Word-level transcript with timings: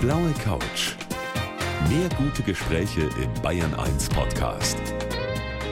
blaue 0.00 0.32
Couch. 0.42 0.94
Mehr 1.90 2.08
gute 2.16 2.42
Gespräche 2.42 3.02
im 3.22 3.42
Bayern 3.42 3.74
1 3.74 4.08
Podcast. 4.08 4.78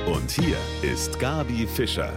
Und 0.07 0.31
hier 0.31 0.59
ist 0.83 1.19
Gabi 1.19 1.67
Fischer. 1.67 2.13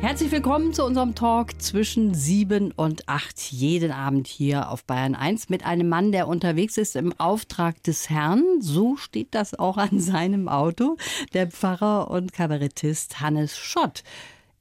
Herzlich 0.00 0.32
willkommen 0.32 0.72
zu 0.72 0.82
unserem 0.86 1.14
Talk 1.14 1.60
zwischen 1.60 2.14
sieben 2.14 2.72
und 2.72 3.10
acht 3.10 3.38
jeden 3.38 3.92
Abend 3.92 4.26
hier 4.26 4.70
auf 4.70 4.84
Bayern 4.84 5.14
1 5.14 5.50
mit 5.50 5.66
einem 5.66 5.90
Mann, 5.90 6.12
der 6.12 6.28
unterwegs 6.28 6.78
ist 6.78 6.96
im 6.96 7.12
Auftrag 7.20 7.82
des 7.82 8.08
Herrn. 8.08 8.42
So 8.60 8.96
steht 8.96 9.34
das 9.34 9.58
auch 9.58 9.76
an 9.76 10.00
seinem 10.00 10.48
Auto. 10.48 10.96
Der 11.34 11.46
Pfarrer 11.46 12.10
und 12.10 12.32
Kabarettist 12.32 13.20
Hannes 13.20 13.58
Schott. 13.58 14.02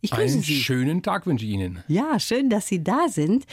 Ich 0.02 0.12
grüße 0.12 0.36
Einen 0.36 0.44
Sie. 0.44 0.56
schönen 0.56 1.04
Tag 1.04 1.26
wünsche 1.26 1.46
ich 1.46 1.52
Ihnen. 1.52 1.84
Ja, 1.90 2.20
schön, 2.22 2.50
dass 2.50 2.68
Sie 2.68 2.82
da 2.82 3.10
sind. 3.10 3.46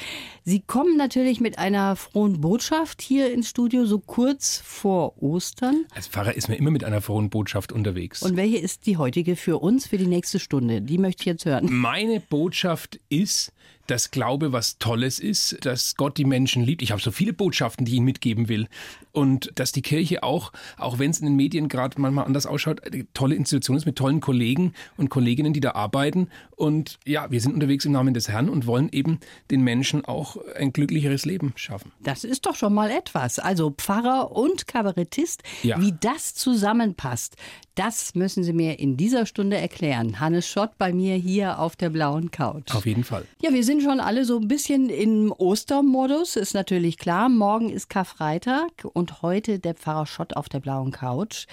Sie 0.44 0.60
kommen 0.60 0.96
natürlich 0.96 1.40
mit 1.40 1.58
einer 1.58 1.96
frohen 1.96 2.40
Botschaft 2.40 3.02
hier 3.02 3.32
ins 3.32 3.48
Studio, 3.48 3.84
so 3.84 3.98
kurz 3.98 4.62
vor 4.64 5.20
Ostern. 5.20 5.86
Als 5.92 6.06
Pfarrer 6.06 6.34
ist 6.36 6.48
man 6.48 6.56
immer 6.56 6.70
mit 6.70 6.84
einer 6.84 7.00
frohen 7.00 7.30
Botschaft 7.30 7.72
unterwegs. 7.72 8.22
Und 8.22 8.36
welche 8.36 8.58
ist 8.58 8.86
die 8.86 8.96
heutige 8.96 9.34
für 9.34 9.58
uns 9.58 9.88
für 9.88 9.98
die 9.98 10.06
nächste 10.06 10.38
Stunde? 10.38 10.82
Die 10.82 10.98
möchte 10.98 11.22
ich 11.22 11.26
jetzt 11.26 11.46
hören. 11.46 11.66
Meine 11.68 12.20
Botschaft 12.20 13.00
ist, 13.08 13.52
dass 13.86 14.10
Glaube 14.10 14.52
was 14.52 14.78
Tolles 14.78 15.20
ist, 15.20 15.64
dass 15.64 15.94
Gott 15.94 16.18
die 16.18 16.24
Menschen 16.24 16.64
liebt. 16.64 16.82
Ich 16.82 16.90
habe 16.90 17.00
so 17.00 17.12
viele 17.12 17.32
Botschaften, 17.32 17.84
die 17.86 17.92
ich 17.92 17.96
Ihnen 17.98 18.04
mitgeben 18.04 18.48
will. 18.48 18.66
Und 19.12 19.52
dass 19.54 19.70
die 19.70 19.80
Kirche 19.82 20.24
auch, 20.24 20.52
auch 20.76 20.98
wenn 20.98 21.12
es 21.12 21.20
in 21.20 21.26
den 21.26 21.36
Medien 21.36 21.68
gerade 21.68 22.00
manchmal 22.00 22.24
anders 22.26 22.46
ausschaut, 22.46 22.82
eine 22.84 23.06
tolle 23.14 23.36
Institution 23.36 23.76
ist 23.76 23.86
mit 23.86 23.96
tollen 23.96 24.20
Kollegen 24.20 24.72
und 24.96 25.08
Kolleginnen, 25.08 25.52
die 25.52 25.60
da 25.60 25.72
arbeiten. 25.72 26.28
Und 26.56 26.98
ja, 27.06 27.30
wir 27.30 27.40
sind 27.40 27.54
unterwegs 27.54 27.84
im 27.84 27.92
Namen 27.92 28.12
des 28.12 28.28
Herrn 28.28 28.48
und 28.48 28.66
wollen 28.66 28.88
eben 28.90 29.20
den 29.52 29.62
Menschen 29.62 30.04
auch 30.04 30.36
ein 30.56 30.72
glücklicheres 30.72 31.24
Leben 31.24 31.52
schaffen. 31.54 31.92
Das 32.00 32.24
ist 32.24 32.44
doch 32.46 32.56
schon 32.56 32.74
mal 32.74 32.90
etwas. 32.90 33.38
Also 33.38 33.70
Pfarrer 33.70 34.32
und 34.32 34.66
Kabarettist, 34.66 35.44
Ja. 35.62 35.80
wie 35.80 35.94
das 36.00 36.34
zusammenpasst, 36.34 37.36
das 37.76 38.14
müssen 38.14 38.42
Sie 38.42 38.52
mir 38.52 38.78
in 38.78 38.96
dieser 38.96 39.26
Stunde 39.26 39.58
erklären. 39.58 40.18
Hannes 40.18 40.48
Schott 40.48 40.70
bei 40.78 40.92
mir 40.92 41.14
hier 41.14 41.58
auf 41.58 41.76
der 41.76 41.90
blauen 41.90 42.30
Couch. 42.30 42.74
Auf 42.74 42.86
jeden 42.86 43.04
Fall. 43.04 43.24
Ja, 43.40 43.52
wir 43.52 43.62
sind 43.62 43.82
schon 43.82 44.00
alle 44.00 44.24
so 44.24 44.38
ein 44.38 44.48
bisschen 44.48 44.88
im 44.88 45.32
Ostermodus, 45.36 46.36
ist 46.36 46.54
natürlich 46.54 46.98
klar. 46.98 47.28
Morgen 47.28 47.68
ist 47.68 47.88
Karfreitag 47.88 48.84
und 48.92 49.22
heute 49.22 49.58
der 49.58 49.74
Pfarrer 49.74 50.06
Schott 50.06 50.36
auf 50.36 50.48
der 50.48 50.60
blauen 50.60 50.90
Couch. 50.90 51.46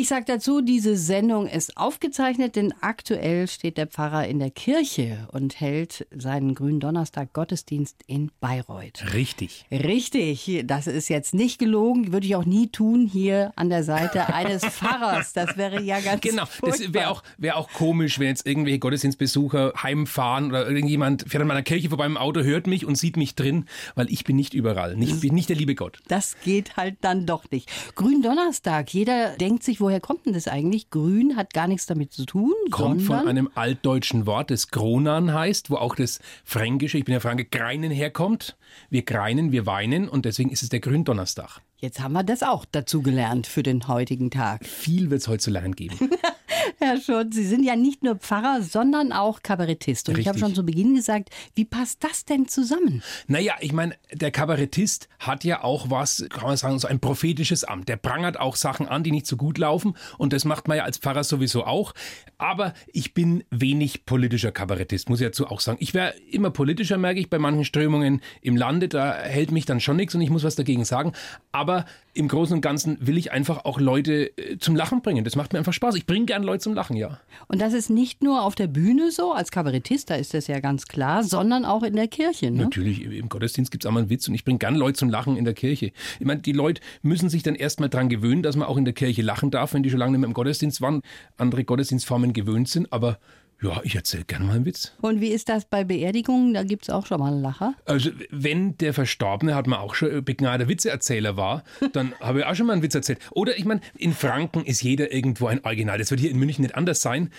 Ich 0.00 0.08
sage 0.08 0.24
dazu, 0.24 0.62
diese 0.62 0.96
Sendung 0.96 1.46
ist 1.46 1.76
aufgezeichnet, 1.76 2.56
denn 2.56 2.72
aktuell 2.80 3.46
steht 3.46 3.76
der 3.76 3.86
Pfarrer 3.86 4.26
in 4.26 4.38
der 4.38 4.50
Kirche 4.50 5.28
und 5.30 5.60
hält 5.60 6.06
seinen 6.10 6.54
grünen 6.54 6.80
Donnerstag 6.80 7.34
Gottesdienst 7.34 7.96
in 8.06 8.30
Bayreuth. 8.40 9.12
Richtig. 9.12 9.66
Richtig, 9.70 10.62
das 10.64 10.86
ist 10.86 11.10
jetzt 11.10 11.34
nicht 11.34 11.58
gelogen, 11.58 12.14
würde 12.14 12.26
ich 12.26 12.34
auch 12.34 12.46
nie 12.46 12.68
tun 12.68 13.06
hier 13.12 13.52
an 13.56 13.68
der 13.68 13.84
Seite 13.84 14.32
eines 14.34 14.64
Pfarrers. 14.64 15.34
Das 15.34 15.58
wäre 15.58 15.82
ja 15.82 16.00
ganz 16.00 16.22
Genau, 16.22 16.44
das 16.44 16.54
furchtbar. 16.56 16.94
wäre 16.94 17.10
auch, 17.10 17.22
wär 17.36 17.58
auch 17.58 17.68
komisch, 17.70 18.18
wenn 18.18 18.28
jetzt 18.28 18.46
irgendwelche 18.46 18.78
Gottesdienstbesucher 18.78 19.74
heimfahren 19.82 20.46
oder 20.48 20.66
irgendjemand 20.66 21.26
fährt 21.28 21.42
an 21.42 21.48
meiner 21.48 21.60
Kirche 21.62 21.90
vorbei 21.90 22.06
im 22.06 22.16
Auto, 22.16 22.40
hört 22.40 22.66
mich 22.66 22.86
und 22.86 22.94
sieht 22.96 23.18
mich 23.18 23.34
drin, 23.34 23.66
weil 23.96 24.10
ich 24.10 24.24
bin 24.24 24.36
nicht 24.36 24.54
überall. 24.54 24.96
Nicht, 24.96 25.12
ich 25.12 25.20
bin 25.20 25.34
nicht 25.34 25.50
der 25.50 25.56
liebe 25.56 25.74
Gott. 25.74 25.98
Das 26.08 26.36
geht 26.42 26.78
halt 26.78 26.96
dann 27.02 27.26
doch 27.26 27.44
nicht. 27.50 27.70
Gründonnerstag, 27.96 28.94
jeder 28.94 29.36
denkt 29.36 29.62
sich, 29.62 29.78
woher 29.90 30.00
kommt 30.00 30.24
denn 30.24 30.34
das 30.34 30.46
eigentlich? 30.46 30.88
Grün 30.90 31.36
hat 31.36 31.52
gar 31.52 31.66
nichts 31.66 31.84
damit 31.84 32.12
zu 32.12 32.24
tun, 32.24 32.54
Kommt 32.70 33.02
von 33.02 33.26
einem 33.26 33.50
altdeutschen 33.56 34.24
Wort, 34.24 34.52
das 34.52 34.68
Gronan 34.68 35.34
heißt, 35.34 35.68
wo 35.68 35.76
auch 35.76 35.96
das 35.96 36.20
Fränkische, 36.44 36.96
ich 36.96 37.04
bin 37.04 37.12
ja 37.12 37.18
Franke, 37.18 37.44
Greinen 37.44 37.90
herkommt. 37.90 38.56
Wir 38.88 39.02
greinen, 39.02 39.50
wir 39.50 39.66
weinen 39.66 40.08
und 40.08 40.26
deswegen 40.26 40.50
ist 40.50 40.62
es 40.62 40.68
der 40.68 40.78
Gründonnerstag. 40.78 41.60
jetzt 41.78 42.00
haben 42.00 42.12
wir 42.12 42.22
das 42.22 42.44
auch 42.44 42.64
dazu 42.70 43.02
gelernt 43.02 43.48
für 43.48 43.64
den 43.64 43.88
heutigen 43.88 44.30
Tag. 44.30 44.64
Viel 44.64 45.10
wird 45.10 45.22
es 45.22 45.28
heute 45.28 45.40
zu 45.40 45.50
lernen 45.50 45.74
geben. 45.74 45.98
Herr 46.78 47.00
Schott, 47.00 47.34
Sie 47.34 47.44
sind 47.44 47.64
ja 47.64 47.76
nicht 47.76 48.02
nur 48.02 48.16
Pfarrer, 48.16 48.62
sondern 48.62 49.12
auch 49.12 49.42
Kabarettist. 49.42 50.08
Und 50.08 50.18
ich 50.18 50.26
habe 50.26 50.36
Richtig. 50.36 50.48
schon 50.48 50.54
zu 50.54 50.64
Beginn 50.64 50.94
gesagt, 50.94 51.30
wie 51.54 51.64
passt 51.64 52.02
das 52.04 52.24
denn 52.24 52.48
zusammen? 52.48 53.02
Naja, 53.26 53.54
ich 53.60 53.72
meine, 53.72 53.94
der 54.12 54.30
Kabarettist 54.30 55.08
hat 55.18 55.44
ja 55.44 55.62
auch 55.62 55.90
was, 55.90 56.24
kann 56.30 56.44
man 56.44 56.56
sagen, 56.56 56.78
so 56.78 56.88
ein 56.88 57.00
prophetisches 57.00 57.64
Amt. 57.64 57.88
Der 57.88 57.96
prangert 57.96 58.38
auch 58.38 58.56
Sachen 58.56 58.88
an, 58.88 59.02
die 59.02 59.10
nicht 59.10 59.26
so 59.26 59.36
gut 59.36 59.58
laufen. 59.58 59.94
Und 60.18 60.32
das 60.32 60.44
macht 60.44 60.68
man 60.68 60.78
ja 60.78 60.84
als 60.84 60.98
Pfarrer 60.98 61.24
sowieso 61.24 61.64
auch. 61.64 61.94
Aber 62.38 62.74
ich 62.92 63.14
bin 63.14 63.44
wenig 63.50 64.06
politischer 64.06 64.52
Kabarettist, 64.52 65.08
muss 65.08 65.20
ich 65.20 65.26
dazu 65.26 65.46
auch 65.46 65.60
sagen. 65.60 65.78
Ich 65.80 65.94
wäre 65.94 66.14
immer 66.30 66.50
politischer, 66.50 66.98
merke 66.98 67.20
ich, 67.20 67.30
bei 67.30 67.38
manchen 67.38 67.64
Strömungen 67.64 68.22
im 68.40 68.56
Lande. 68.56 68.88
Da 68.88 69.14
hält 69.14 69.50
mich 69.50 69.66
dann 69.66 69.80
schon 69.80 69.96
nichts 69.96 70.14
und 70.14 70.20
ich 70.20 70.30
muss 70.30 70.44
was 70.44 70.56
dagegen 70.56 70.84
sagen. 70.84 71.12
Aber 71.52 71.84
im 72.20 72.28
Großen 72.28 72.54
und 72.54 72.60
Ganzen 72.60 72.98
will 73.00 73.16
ich 73.16 73.32
einfach 73.32 73.64
auch 73.64 73.80
Leute 73.80 74.36
äh, 74.36 74.58
zum 74.58 74.76
Lachen 74.76 75.00
bringen. 75.00 75.24
Das 75.24 75.36
macht 75.36 75.52
mir 75.52 75.58
einfach 75.58 75.72
Spaß. 75.72 75.94
Ich 75.96 76.06
bringe 76.06 76.26
gern 76.26 76.42
Leute 76.42 76.62
zum 76.62 76.74
Lachen, 76.74 76.96
ja. 76.96 77.18
Und 77.48 77.60
das 77.60 77.72
ist 77.72 77.88
nicht 77.88 78.22
nur 78.22 78.42
auf 78.42 78.54
der 78.54 78.66
Bühne 78.66 79.10
so, 79.10 79.32
als 79.32 79.50
Kabarettist, 79.50 80.10
da 80.10 80.14
ist 80.14 80.34
das 80.34 80.46
ja 80.46 80.60
ganz 80.60 80.86
klar, 80.86 81.24
sondern 81.24 81.64
auch 81.64 81.82
in 81.82 81.96
der 81.96 82.08
Kirche. 82.08 82.50
Ne? 82.50 82.64
Natürlich, 82.64 83.02
im 83.02 83.28
Gottesdienst 83.28 83.70
gibt's 83.70 83.86
auch 83.86 83.90
mal 83.90 84.00
einen 84.00 84.10
Witz 84.10 84.28
und 84.28 84.34
ich 84.34 84.44
bringe 84.44 84.58
gern 84.58 84.76
Leute 84.76 84.98
zum 84.98 85.08
Lachen 85.08 85.36
in 85.36 85.44
der 85.44 85.54
Kirche. 85.54 85.92
Ich 86.18 86.26
meine, 86.26 86.42
die 86.42 86.52
Leute 86.52 86.82
müssen 87.02 87.30
sich 87.30 87.42
dann 87.42 87.54
erstmal 87.54 87.88
dran 87.88 88.10
gewöhnen, 88.10 88.42
dass 88.42 88.54
man 88.54 88.68
auch 88.68 88.76
in 88.76 88.84
der 88.84 88.94
Kirche 88.94 89.22
lachen 89.22 89.50
darf, 89.50 89.72
wenn 89.72 89.82
die 89.82 89.90
schon 89.90 89.98
lange 89.98 90.12
nicht 90.12 90.20
mehr 90.20 90.28
im 90.28 90.34
Gottesdienst 90.34 90.82
waren, 90.82 91.00
andere 91.38 91.64
Gottesdienstformen 91.64 92.34
gewöhnt 92.34 92.68
sind. 92.68 92.92
Aber 92.92 93.18
ja, 93.62 93.80
ich 93.84 93.94
erzähle 93.94 94.24
gerne 94.24 94.46
mal 94.46 94.56
einen 94.56 94.64
Witz. 94.64 94.92
Und 95.02 95.20
wie 95.20 95.28
ist 95.28 95.48
das 95.50 95.66
bei 95.66 95.84
Beerdigungen? 95.84 96.54
Da 96.54 96.62
gibt 96.62 96.84
es 96.84 96.90
auch 96.90 97.06
schon 97.06 97.20
mal 97.20 97.32
einen 97.32 97.42
Lacher. 97.42 97.74
Also, 97.84 98.10
wenn 98.30 98.78
der 98.78 98.94
Verstorbene, 98.94 99.54
hat 99.54 99.66
man 99.66 99.78
auch 99.78 99.94
schon 99.94 100.10
äh, 100.10 100.22
begnadeter 100.22 100.68
Witzeerzähler 100.68 101.36
war, 101.36 101.62
dann 101.92 102.14
habe 102.20 102.40
ich 102.40 102.44
auch 102.46 102.54
schon 102.54 102.66
mal 102.66 102.72
einen 102.72 102.82
Witz 102.82 102.94
erzählt. 102.94 103.18
Oder 103.32 103.58
ich 103.58 103.66
meine, 103.66 103.82
in 103.96 104.14
Franken 104.14 104.64
ist 104.64 104.82
jeder 104.82 105.12
irgendwo 105.12 105.46
ein 105.46 105.62
Original. 105.64 105.98
Das 105.98 106.10
wird 106.10 106.20
hier 106.20 106.30
in 106.30 106.38
München 106.38 106.62
nicht 106.62 106.74
anders 106.74 107.02
sein. 107.02 107.30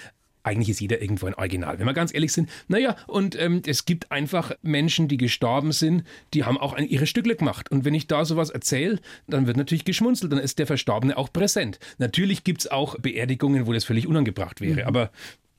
Eigentlich 0.44 0.70
ist 0.70 0.80
jeder 0.80 1.02
irgendwo 1.02 1.28
ein 1.28 1.36
Original, 1.36 1.78
wenn 1.78 1.86
wir 1.86 1.94
ganz 1.94 2.14
ehrlich 2.14 2.34
sind. 2.34 2.50
Naja, 2.68 2.96
und 3.06 3.40
ähm, 3.40 3.62
es 3.66 3.86
gibt 3.86 4.12
einfach 4.12 4.52
Menschen, 4.64 5.08
die 5.08 5.18
gestorben 5.18 5.72
sind, 5.72 6.03
die 6.34 6.44
haben 6.44 6.58
auch 6.58 6.74
ein, 6.74 6.88
ihre 6.88 7.06
Stückle 7.06 7.36
gemacht. 7.36 7.70
Und 7.70 7.86
wenn 7.86 7.94
ich 7.94 8.08
da 8.08 8.26
sowas 8.26 8.50
erzähle, 8.50 9.00
dann 9.28 9.46
wird 9.46 9.58
natürlich 9.58 9.86
geschmunzelt, 9.86 10.32
dann 10.32 10.40
ist 10.40 10.58
der 10.58 10.66
Verstorbene 10.66 11.16
auch 11.16 11.32
präsent. 11.32 11.80
Natürlich 12.00 12.44
gibt's 12.44 12.68
auch 12.68 12.98
Beerdigungen, 12.98 13.68
wo 13.68 13.74
das 13.74 13.86
völlig 13.86 14.08
unangebracht 14.08 14.62
wäre, 14.62 14.88
aber 14.88 15.12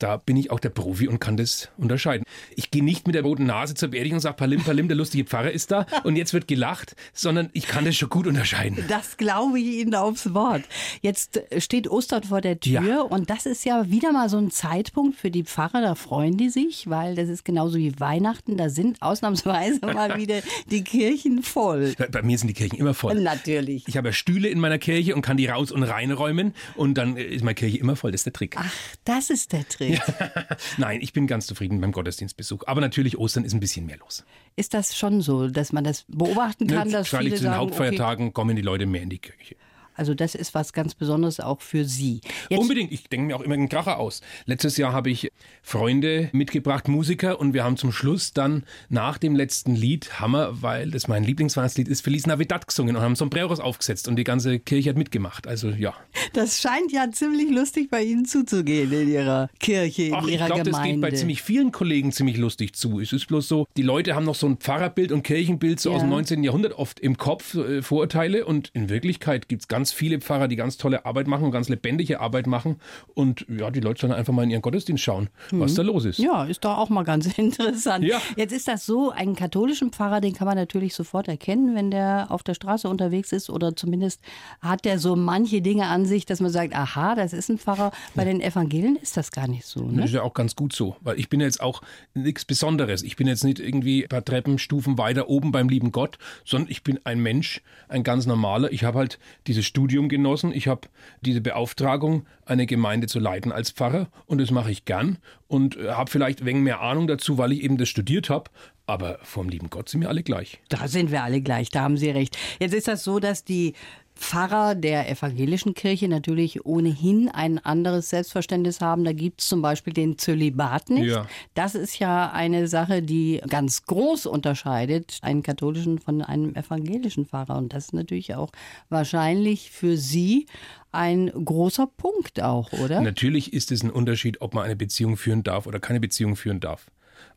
da 0.03 0.17
bin 0.17 0.35
ich 0.35 0.51
auch 0.51 0.59
der 0.59 0.69
Profi 0.69 1.07
und 1.07 1.19
kann 1.19 1.37
das 1.37 1.69
unterscheiden. 1.77 2.25
Ich 2.57 2.71
gehe 2.71 2.83
nicht 2.83 3.07
mit 3.07 3.15
der 3.15 3.21
roten 3.23 3.45
Nase 3.45 3.73
zur 3.73 3.89
Beerdigung 3.89 4.17
und 4.17 4.21
sage, 4.21 4.35
Palim, 4.35 4.61
Palim, 4.61 4.89
der 4.89 4.97
lustige 4.97 5.23
Pfarrer 5.23 5.51
ist 5.51 5.71
da 5.71 5.85
und 6.03 6.17
jetzt 6.17 6.33
wird 6.33 6.47
gelacht, 6.47 6.95
sondern 7.13 7.49
ich 7.53 7.67
kann 7.67 7.85
das 7.85 7.95
schon 7.95 8.09
gut 8.09 8.27
unterscheiden. 8.27 8.83
Das 8.89 9.15
glaube 9.15 9.59
ich 9.61 9.65
Ihnen 9.79 9.95
aufs 9.95 10.33
Wort. 10.33 10.63
Jetzt 11.01 11.41
steht 11.59 11.87
Ostern 11.89 12.23
vor 12.23 12.41
der 12.41 12.59
Tür 12.59 12.81
Ja. 12.83 13.01
und 13.01 13.29
das 13.29 13.45
ist 13.45 13.63
ja 13.63 13.89
wieder 13.89 14.11
mal 14.11 14.27
so 14.27 14.37
ein 14.37 14.51
Zeitpunkt 14.51 15.17
für 15.17 15.31
die 15.31 15.43
Pfarrer, 15.43 15.81
da 15.81 15.95
freuen 15.95 16.35
die 16.37 16.49
sich, 16.49 16.89
weil 16.89 17.15
das 17.15 17.29
ist 17.29 17.45
genauso 17.45 17.77
wie 17.77 17.97
Weihnachten, 17.99 18.57
da 18.57 18.69
sind 18.69 19.01
ausnahmsweise 19.01 19.79
mal 19.85 20.17
wieder 20.17 20.41
die 20.69 20.83
Kirchen 20.83 21.43
voll. 21.43 21.93
Bei, 22.11 22.21
mir 22.23 22.37
sind 22.37 22.49
die 22.49 22.53
Kirchen 22.53 22.77
immer 22.77 22.93
voll. 22.93 23.15
Natürlich. 23.21 23.87
Ich 23.87 23.95
habe 23.95 24.09
ja 24.09 24.13
Stühle 24.13 24.49
in 24.49 24.59
meiner 24.59 24.79
Kirche 24.79 25.15
und 25.15 25.21
kann 25.21 25.37
die 25.37 25.45
raus 25.47 25.71
und 25.71 25.83
reinräumen 25.83 26.53
und 26.75 26.95
dann 26.97 27.15
ist 27.15 27.43
meine 27.43 27.55
Kirche 27.55 27.77
immer 27.77 27.95
voll. 27.95 28.11
Das 28.11 28.19
ist 28.21 28.25
der 28.25 28.33
Trick. 28.33 28.55
Ach, 28.59 28.73
das 29.05 29.29
ist 29.29 29.53
der 29.53 29.65
Trick. 29.67 29.92
Nein, 30.77 30.99
ich 31.01 31.13
bin 31.13 31.27
ganz 31.27 31.45
zufrieden 31.47 31.81
beim 31.81 31.91
Gottesdienstbesuch. 31.91 32.63
Aber 32.67 32.81
natürlich, 32.81 33.17
Ostern 33.17 33.45
ist 33.45 33.53
ein 33.53 33.59
bisschen 33.59 33.85
mehr 33.85 33.97
los. 33.97 34.23
Ist 34.55 34.73
das 34.73 34.97
schon 34.97 35.21
so, 35.21 35.47
dass 35.47 35.73
man 35.73 35.83
das 35.83 36.05
beobachten 36.07 36.67
kann, 36.67 36.91
dass 36.91 37.09
Freilich 37.09 37.33
viele 37.33 37.37
zu 37.37 37.43
den 37.43 37.51
sagen, 37.51 37.61
okay, 37.61 37.71
Hauptfeiertagen 37.71 38.33
kommen 38.33 38.55
die 38.55 38.61
Leute 38.61 38.85
mehr 38.85 39.01
in 39.01 39.09
die 39.09 39.19
Kirche. 39.19 39.55
Also 39.95 40.13
das 40.13 40.35
ist 40.35 40.53
was 40.53 40.73
ganz 40.73 40.95
Besonderes 40.95 41.39
auch 41.39 41.61
für 41.61 41.85
Sie. 41.85 42.21
Jetzt, 42.49 42.59
Unbedingt. 42.59 42.91
Ich 42.91 43.03
denke 43.09 43.27
mir 43.27 43.35
auch 43.35 43.41
immer 43.41 43.53
einen 43.55 43.69
Kracher 43.69 43.99
aus. 43.99 44.21
Letztes 44.45 44.77
Jahr 44.77 44.93
habe 44.93 45.09
ich 45.09 45.31
Freunde 45.61 46.29
mitgebracht, 46.33 46.87
Musiker, 46.87 47.39
und 47.39 47.53
wir 47.53 47.63
haben 47.63 47.77
zum 47.77 47.91
Schluss 47.91 48.33
dann 48.33 48.63
nach 48.89 49.17
dem 49.17 49.35
letzten 49.35 49.75
Lied, 49.75 50.19
Hammer, 50.19 50.61
weil 50.61 50.91
das 50.91 51.07
mein 51.07 51.23
Lieblingsweihnachtslied 51.23 51.87
ist, 51.87 52.01
Feliz 52.01 52.25
Navidad 52.27 52.67
gesungen 52.67 52.95
und 52.95 53.01
haben 53.01 53.15
Sombreros 53.15 53.59
aufgesetzt 53.59 54.07
und 54.07 54.15
die 54.17 54.23
ganze 54.23 54.59
Kirche 54.59 54.89
hat 54.89 54.97
mitgemacht. 54.97 55.47
Also 55.47 55.69
ja. 55.69 55.93
das 56.33 56.59
scheint 56.61 56.91
ja 56.91 57.09
ziemlich 57.11 57.49
lustig 57.49 57.89
bei 57.89 58.03
Ihnen 58.03 58.25
zuzugehen 58.25 58.91
in 58.91 59.09
Ihrer 59.09 59.49
Kirche, 59.59 60.03
in 60.03 60.13
Ach, 60.13 60.25
ich 60.27 60.33
Ihrer 60.33 60.47
glaube, 60.47 60.63
das 60.63 60.73
Gemeinde. 60.73 60.91
geht 60.93 61.01
bei 61.01 61.11
ziemlich 61.11 61.41
vielen 61.41 61.71
Kollegen 61.71 62.11
ziemlich 62.11 62.37
lustig 62.37 62.75
zu. 62.75 62.99
Es 62.99 63.13
ist 63.13 63.27
bloß 63.27 63.47
so, 63.47 63.67
die 63.77 63.81
Leute 63.83 64.15
haben 64.15 64.25
noch 64.25 64.35
so 64.35 64.47
ein 64.47 64.57
Pfarrerbild 64.57 65.11
und 65.11 65.23
Kirchenbild 65.23 65.79
so 65.79 65.89
Ja. 65.89 65.95
aus 65.95 66.01
dem 66.01 66.09
19. 66.09 66.43
Jahrhundert 66.43 66.73
oft 66.73 66.99
im 66.99 67.17
Kopf, 67.17 67.55
äh, 67.55 67.81
Vorurteile 67.81 68.45
und 68.45 68.69
in 68.73 68.89
Wirklichkeit 68.89 69.47
gibt 69.47 69.63
es 69.63 69.67
ganz 69.67 69.82
ganz 69.83 69.91
viele 69.91 70.21
Pfarrer, 70.21 70.47
die 70.47 70.55
ganz 70.55 70.77
tolle 70.77 71.05
Arbeit 71.05 71.27
machen 71.27 71.43
und 71.43 71.51
ganz 71.51 71.67
lebendige 71.67 72.21
Arbeit 72.21 72.47
machen. 72.47 72.77
Und 73.15 73.45
ja, 73.49 73.69
die 73.69 73.81
Leute 73.81 73.99
sollen 73.99 74.13
einfach 74.13 74.31
mal 74.31 74.43
in 74.43 74.49
ihren 74.49 74.61
Gottesdienst 74.61 75.03
schauen, 75.03 75.27
mhm. 75.51 75.59
was 75.59 75.73
da 75.73 75.81
los 75.81 76.05
ist. 76.05 76.19
Ja, 76.19 76.45
ist 76.45 76.63
doch 76.63 76.77
auch 76.77 76.87
mal 76.87 77.03
ganz 77.03 77.25
interessant. 77.37 78.05
Ja. 78.05 78.21
Jetzt 78.37 78.53
ist 78.53 78.69
das 78.69 78.85
so, 78.85 79.11
einen 79.11 79.35
katholischen 79.35 79.91
Pfarrer, 79.91 80.21
den 80.21 80.31
kann 80.31 80.47
man 80.47 80.55
natürlich 80.55 80.95
sofort 80.95 81.27
erkennen, 81.27 81.75
wenn 81.75 81.91
der 81.91 82.27
auf 82.29 82.43
der 82.43 82.53
Straße 82.53 82.87
unterwegs 82.87 83.33
ist 83.33 83.49
oder 83.49 83.75
zumindest 83.75 84.21
hat 84.61 84.85
der 84.85 84.99
so 84.99 85.17
manche 85.17 85.61
Dinge 85.61 85.87
an 85.87 86.05
sich, 86.05 86.25
dass 86.25 86.39
man 86.39 86.49
sagt, 86.49 86.73
aha, 86.73 87.15
das 87.15 87.33
ist 87.33 87.49
ein 87.49 87.57
Pfarrer. 87.57 87.91
Bei 88.15 88.23
den 88.23 88.39
Evangelien 88.39 88.95
ist 88.95 89.17
das 89.17 89.31
gar 89.31 89.49
nicht 89.49 89.65
so. 89.65 89.83
Ne? 89.83 89.97
Das 89.97 90.05
ist 90.05 90.15
ja 90.15 90.21
auch 90.21 90.33
ganz 90.33 90.55
gut 90.55 90.71
so, 90.71 90.95
weil 91.01 91.19
ich 91.19 91.27
bin 91.27 91.41
jetzt 91.41 91.59
auch 91.59 91.81
nichts 92.13 92.45
Besonderes. 92.45 93.03
Ich 93.03 93.17
bin 93.17 93.27
jetzt 93.27 93.43
nicht 93.43 93.59
irgendwie 93.59 94.03
ein 94.03 94.09
paar 94.09 94.23
Treppenstufen 94.23 94.97
weiter 94.97 95.27
oben 95.27 95.51
beim 95.51 95.67
lieben 95.67 95.91
Gott, 95.91 96.19
sondern 96.45 96.71
ich 96.71 96.83
bin 96.83 97.01
ein 97.03 97.19
Mensch, 97.19 97.61
ein 97.89 98.03
ganz 98.03 98.25
normaler. 98.25 98.71
Ich 98.71 98.85
habe 98.85 98.99
halt 98.99 99.19
dieses 99.45 99.65
Studium 99.73 100.07
genossen, 100.07 100.53
ich 100.53 100.67
habe 100.67 100.81
diese 101.21 101.41
Beauftragung, 101.41 102.27
eine 102.45 102.67
Gemeinde 102.67 103.07
zu 103.07 103.19
leiten 103.19 103.51
als 103.51 103.71
Pfarrer 103.71 104.07
und 104.27 104.39
das 104.39 104.51
mache 104.51 104.69
ich 104.69 104.85
gern 104.85 105.17
und 105.47 105.77
äh, 105.77 105.89
habe 105.89 106.11
vielleicht 106.11 106.45
wenig 106.45 106.61
mehr 106.61 106.81
Ahnung 106.81 107.07
dazu, 107.07 107.39
weil 107.39 107.51
ich 107.53 107.63
eben 107.63 107.77
das 107.77 107.89
studiert 107.89 108.29
habe. 108.29 108.51
Aber 108.85 109.17
vom 109.23 109.49
lieben 109.49 109.71
Gott 109.71 109.89
sind 109.89 110.01
wir 110.01 110.09
alle 110.09 110.21
gleich. 110.21 110.61
Da 110.69 110.87
sind 110.87 111.09
wir 111.09 111.23
alle 111.23 111.41
gleich, 111.41 111.69
da 111.69 111.81
haben 111.81 111.97
Sie 111.97 112.11
recht. 112.11 112.37
Jetzt 112.59 112.75
ist 112.75 112.87
das 112.87 113.03
so, 113.03 113.19
dass 113.19 113.43
die 113.43 113.73
Pfarrer 114.15 114.75
der 114.75 115.09
evangelischen 115.09 115.73
Kirche 115.73 116.07
natürlich 116.07 116.65
ohnehin 116.65 117.29
ein 117.29 117.57
anderes 117.59 118.09
Selbstverständnis 118.09 118.79
haben. 118.79 119.03
Da 119.03 119.13
gibt 119.13 119.41
es 119.41 119.47
zum 119.47 119.61
Beispiel 119.61 119.93
den 119.93 120.17
Zölibat 120.17 120.89
nicht. 120.89 121.07
Ja. 121.07 121.27
Das 121.55 121.75
ist 121.75 121.99
ja 121.99 122.31
eine 122.31 122.67
Sache, 122.67 123.01
die 123.01 123.41
ganz 123.47 123.83
groß 123.85 124.25
unterscheidet, 124.25 125.19
einen 125.21 125.43
katholischen 125.43 125.99
von 125.99 126.21
einem 126.21 126.55
evangelischen 126.55 127.25
Pfarrer. 127.25 127.57
Und 127.57 127.73
das 127.73 127.85
ist 127.85 127.93
natürlich 127.93 128.35
auch 128.35 128.51
wahrscheinlich 128.89 129.71
für 129.71 129.97
Sie 129.97 130.45
ein 130.91 131.31
großer 131.31 131.87
Punkt 131.87 132.41
auch, 132.41 132.71
oder? 132.73 133.01
Natürlich 133.01 133.51
ist 133.51 133.71
es 133.71 133.83
ein 133.83 133.89
Unterschied, 133.89 134.41
ob 134.41 134.53
man 134.53 134.63
eine 134.63 134.75
Beziehung 134.75 135.17
führen 135.17 135.43
darf 135.43 135.65
oder 135.65 135.79
keine 135.79 135.99
Beziehung 135.99 136.35
führen 136.35 136.59
darf. 136.59 136.85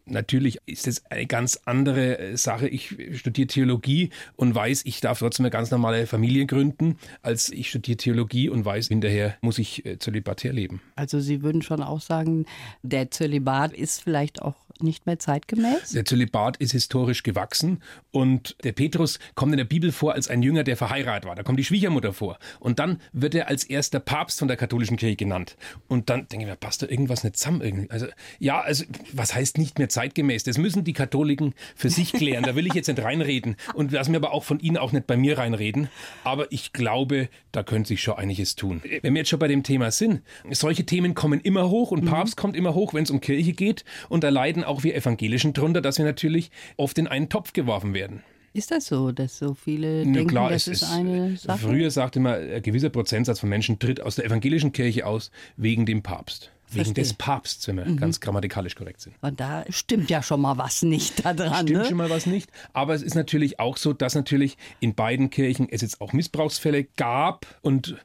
Natürlich 0.09 0.59
ist 0.67 0.87
es 0.87 1.05
eine 1.07 1.27
ganz 1.27 1.61
andere 1.65 2.19
äh, 2.19 2.37
Sache. 2.37 2.69
Ich 2.69 2.97
studiere 3.19 3.49
Theologie 3.49 4.11
und 4.37 4.55
weiß, 4.55 4.83
ich 4.85 5.01
darf 5.01 5.19
trotzdem 5.19 5.47
eine 5.47 5.51
ganz 5.51 5.73
normale 5.73 6.07
Familie 6.07 6.47
gründen, 6.47 6.97
als 7.23 7.49
ich 7.49 7.71
studiere 7.71 7.97
Theologie 7.97 8.49
und 8.49 8.65
weiß, 8.65 8.87
hinterher 8.89 9.37
muss 9.41 9.59
ich 9.59 9.85
äh, 9.85 9.99
zölibatär 9.99 10.53
leben. 10.53 10.81
Also 10.95 11.19
Sie 11.19 11.43
würden 11.43 11.63
schon 11.63 11.83
auch 11.83 12.01
sagen, 12.01 12.47
der 12.83 13.11
Zölibat 13.11 13.73
ist 13.73 14.01
vielleicht 14.01 14.43
auch 14.43 14.55
nicht 14.83 15.07
mehr 15.07 15.19
zeitgemäß? 15.19 15.93
Der 15.93 16.05
Zölibat 16.05 16.57
ist 16.59 16.73
historisch 16.73 17.23
gewachsen 17.23 17.83
und 18.11 18.57
der 18.65 18.73
Petrus 18.73 19.19
kommt 19.35 19.53
in 19.53 19.59
der 19.59 19.65
Bibel 19.65 19.93
vor 19.93 20.15
als 20.15 20.29
ein 20.29 20.43
Jünger, 20.43 20.65
der 20.65 20.77
verheiratet 20.77 21.29
war. 21.29 21.35
Da 21.35 21.43
kommt 21.43 21.59
die 21.59 21.65
Schwiegermutter 21.65 22.13
vor 22.13 22.39
und 22.61 22.79
dann 22.79 23.01
wird 23.13 23.35
er 23.35 23.49
als 23.49 23.65
erster 23.65 24.01
Papst 24.01 24.39
von 24.39 24.49
der 24.49 24.57
katholischen 24.57 24.97
Kirche 24.97 25.17
genannt. 25.17 25.57
Und 25.89 26.11
dann 26.11 26.29
denke 26.29 26.45
ich 26.45 26.51
mir, 26.51 26.57
passt 26.57 26.83
da 26.83 26.89
irgendwas 26.89 27.25
nicht 27.25 27.37
zusammen 27.37 27.61
irgendwie? 27.61 27.91
Also 27.91 28.07
ja, 28.39 28.61
also 28.61 28.85
was 29.13 29.35
heißt 29.35 29.59
nicht 29.59 29.79
mehr 29.79 29.89
zeitgemäß? 29.89 30.45
Das 30.45 30.59
müssen 30.59 30.85
die 30.85 30.93
Katholiken 30.93 31.55
für 31.75 31.91
sich 31.91 32.13
klären. 32.13 32.45
Da 32.45 32.55
will 32.55 32.67
ich 32.67 32.75
jetzt 32.75 32.89
nicht 32.89 33.03
reinreden 33.03 33.57
und 33.75 33.93
lassen 33.93 34.13
mir 34.13 34.19
aber 34.19 34.33
auch 34.33 34.45
von 34.45 34.61
Ihnen 34.61 34.77
auch 34.77 34.93
nicht 34.93 35.07
bei 35.07 35.17
mir 35.17 35.39
reinreden. 35.39 35.89
Aber 36.25 36.51
ich 36.53 36.73
glaube, 36.73 37.29
da 37.53 37.63
könnte 37.63 37.89
sich 37.89 38.03
schon 38.03 38.17
einiges 38.17 38.57
tun. 38.57 38.83
Wenn 39.03 39.15
wir 39.15 39.21
jetzt 39.21 39.31
schon 39.31 39.39
bei 39.39 39.49
dem 39.49 39.63
Thema 39.63 39.91
sind, 39.91 40.23
solche 40.51 40.85
Themen 40.85 41.15
kommen 41.15 41.41
immer 41.41 41.71
hoch 41.71 41.91
und 41.91 42.05
mhm. 42.05 42.09
Papst 42.09 42.37
kommt 42.37 42.57
immer 42.57 42.75
hoch, 42.75 42.95
wenn 42.95 43.05
es 43.05 43.11
um 43.11 43.21
Kirche 43.21 43.53
geht 43.53 43.85
und 44.09 44.25
da 44.25 44.29
leiden 44.29 44.65
auch 44.67 44.83
wir 44.83 44.95
Evangelischen 44.95 45.53
drunter, 45.53 45.81
dass 45.81 45.99
wir 45.99 46.05
natürlich 46.05 46.51
oft 46.77 46.99
in 46.99 47.07
einen 47.07 47.29
Topf 47.29 47.53
geworfen 47.53 47.95
werden. 47.95 48.23
Ist 48.57 48.71
das 48.71 48.87
so, 48.87 49.13
dass 49.13 49.37
so 49.37 49.53
viele 49.53 49.99
ja, 49.99 50.05
denken, 50.05 50.29
klar, 50.29 50.49
das 50.49 50.67
ist, 50.67 50.83
ist 50.83 50.91
eine 50.91 51.37
Sache? 51.37 51.59
Früher 51.59 51.91
sagte 51.91 52.21
man, 52.21 52.41
ein 52.41 52.63
gewisser 52.63 52.89
Prozentsatz 52.89 53.39
von 53.39 53.51
Menschen 53.51 53.79
tritt 53.79 54.01
aus 54.01 54.17
der 54.17 54.25
evangelischen 54.25 54.73
Kirche 54.73 55.05
aus 55.05 55.31
wegen 55.59 55.85
dem 55.85 56.03
Papst. 56.03 56.53
Wegen 56.69 56.85
Verstehe. 56.87 57.05
des 57.05 57.15
Papstes, 57.15 57.69
wenn 57.69 57.77
wir 57.77 57.85
mhm. 57.85 57.99
ganz 57.99 58.19
grammatikalisch 58.19 58.75
korrekt 58.75 59.03
sind. 59.03 59.15
Und 59.21 59.39
da 59.39 59.65
stimmt 59.69 60.11
ja 60.11 60.23
schon 60.23 60.41
mal 60.41 60.57
was 60.57 60.83
nicht 60.83 61.25
da 61.25 61.35
dran. 61.35 61.67
Stimmt 61.67 61.83
ne? 61.83 61.85
schon 61.85 61.97
mal 61.99 62.11
was 62.11 62.25
nicht. 62.27 62.51
Aber 62.73 62.95
es 62.95 63.03
ist 63.03 63.15
natürlich 63.15 63.61
auch 63.61 63.77
so, 63.77 63.93
dass 63.93 64.15
natürlich 64.15 64.57
in 64.81 64.95
beiden 64.95 65.29
Kirchen 65.29 65.69
es 65.71 65.83
jetzt 65.83 66.01
auch 66.01 66.15
Missbrauchsfälle 66.15 66.85
gab 66.97 67.47
und 67.61 67.97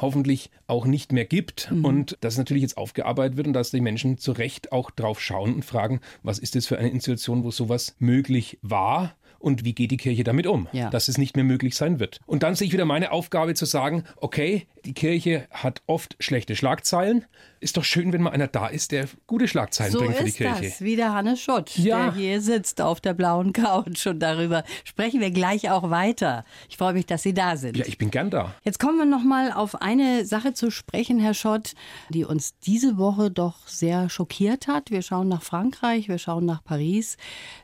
hoffentlich 0.00 0.50
auch 0.66 0.86
nicht 0.86 1.12
mehr 1.12 1.24
gibt 1.24 1.70
mhm. 1.70 1.84
und 1.84 2.18
das 2.20 2.38
natürlich 2.38 2.62
jetzt 2.62 2.76
aufgearbeitet 2.76 3.36
wird 3.36 3.46
und 3.46 3.52
dass 3.52 3.70
die 3.70 3.80
Menschen 3.80 4.18
zu 4.18 4.32
Recht 4.32 4.72
auch 4.72 4.90
drauf 4.90 5.20
schauen 5.20 5.54
und 5.54 5.64
fragen, 5.64 6.00
was 6.22 6.38
ist 6.38 6.54
das 6.54 6.66
für 6.66 6.78
eine 6.78 6.90
Institution, 6.90 7.44
wo 7.44 7.50
sowas 7.50 7.96
möglich 7.98 8.58
war 8.62 9.16
und 9.42 9.64
wie 9.64 9.74
geht 9.74 9.90
die 9.90 9.96
Kirche 9.96 10.24
damit 10.24 10.46
um, 10.46 10.68
ja. 10.72 10.88
dass 10.88 11.08
es 11.08 11.18
nicht 11.18 11.36
mehr 11.36 11.44
möglich 11.44 11.74
sein 11.74 11.98
wird. 12.00 12.20
Und 12.26 12.42
dann 12.42 12.54
sehe 12.54 12.68
ich 12.68 12.72
wieder 12.72 12.84
meine 12.84 13.12
Aufgabe 13.12 13.54
zu 13.54 13.64
sagen, 13.64 14.04
okay, 14.16 14.66
die 14.84 14.94
Kirche 14.94 15.46
hat 15.50 15.82
oft 15.86 16.16
schlechte 16.20 16.56
Schlagzeilen. 16.56 17.24
Ist 17.62 17.76
doch 17.76 17.84
schön, 17.84 18.12
wenn 18.12 18.22
mal 18.22 18.30
einer 18.30 18.48
da 18.48 18.66
ist, 18.66 18.90
der 18.90 19.06
gute 19.28 19.46
Schlagzeilen 19.46 19.92
so 19.92 20.00
bringt 20.00 20.16
für 20.16 20.24
die 20.24 20.32
Kirche. 20.32 20.56
So 20.56 20.64
ist 20.64 20.72
das, 20.72 20.80
wie 20.80 20.96
der 20.96 21.14
Hannes 21.14 21.40
Schott, 21.40 21.78
ja. 21.78 22.06
der 22.06 22.14
hier 22.14 22.40
sitzt 22.40 22.80
auf 22.80 23.00
der 23.00 23.14
blauen 23.14 23.52
Couch. 23.52 24.04
Und 24.08 24.18
darüber 24.18 24.64
sprechen 24.82 25.20
wir 25.20 25.30
gleich 25.30 25.70
auch 25.70 25.88
weiter. 25.88 26.44
Ich 26.68 26.76
freue 26.76 26.92
mich, 26.92 27.06
dass 27.06 27.22
Sie 27.22 27.32
da 27.32 27.56
sind. 27.56 27.76
Ja, 27.76 27.86
ich 27.86 27.98
bin 27.98 28.10
gern 28.10 28.30
da. 28.30 28.52
Jetzt 28.64 28.80
kommen 28.80 28.98
wir 28.98 29.04
noch 29.04 29.22
mal 29.22 29.52
auf 29.52 29.80
eine 29.80 30.24
Sache 30.24 30.54
zu 30.54 30.72
sprechen, 30.72 31.20
Herr 31.20 31.34
Schott, 31.34 31.74
die 32.08 32.24
uns 32.24 32.58
diese 32.66 32.98
Woche 32.98 33.30
doch 33.30 33.68
sehr 33.68 34.10
schockiert 34.10 34.66
hat. 34.66 34.90
Wir 34.90 35.02
schauen 35.02 35.28
nach 35.28 35.42
Frankreich, 35.42 36.08
wir 36.08 36.18
schauen 36.18 36.44
nach 36.44 36.64
Paris. 36.64 37.16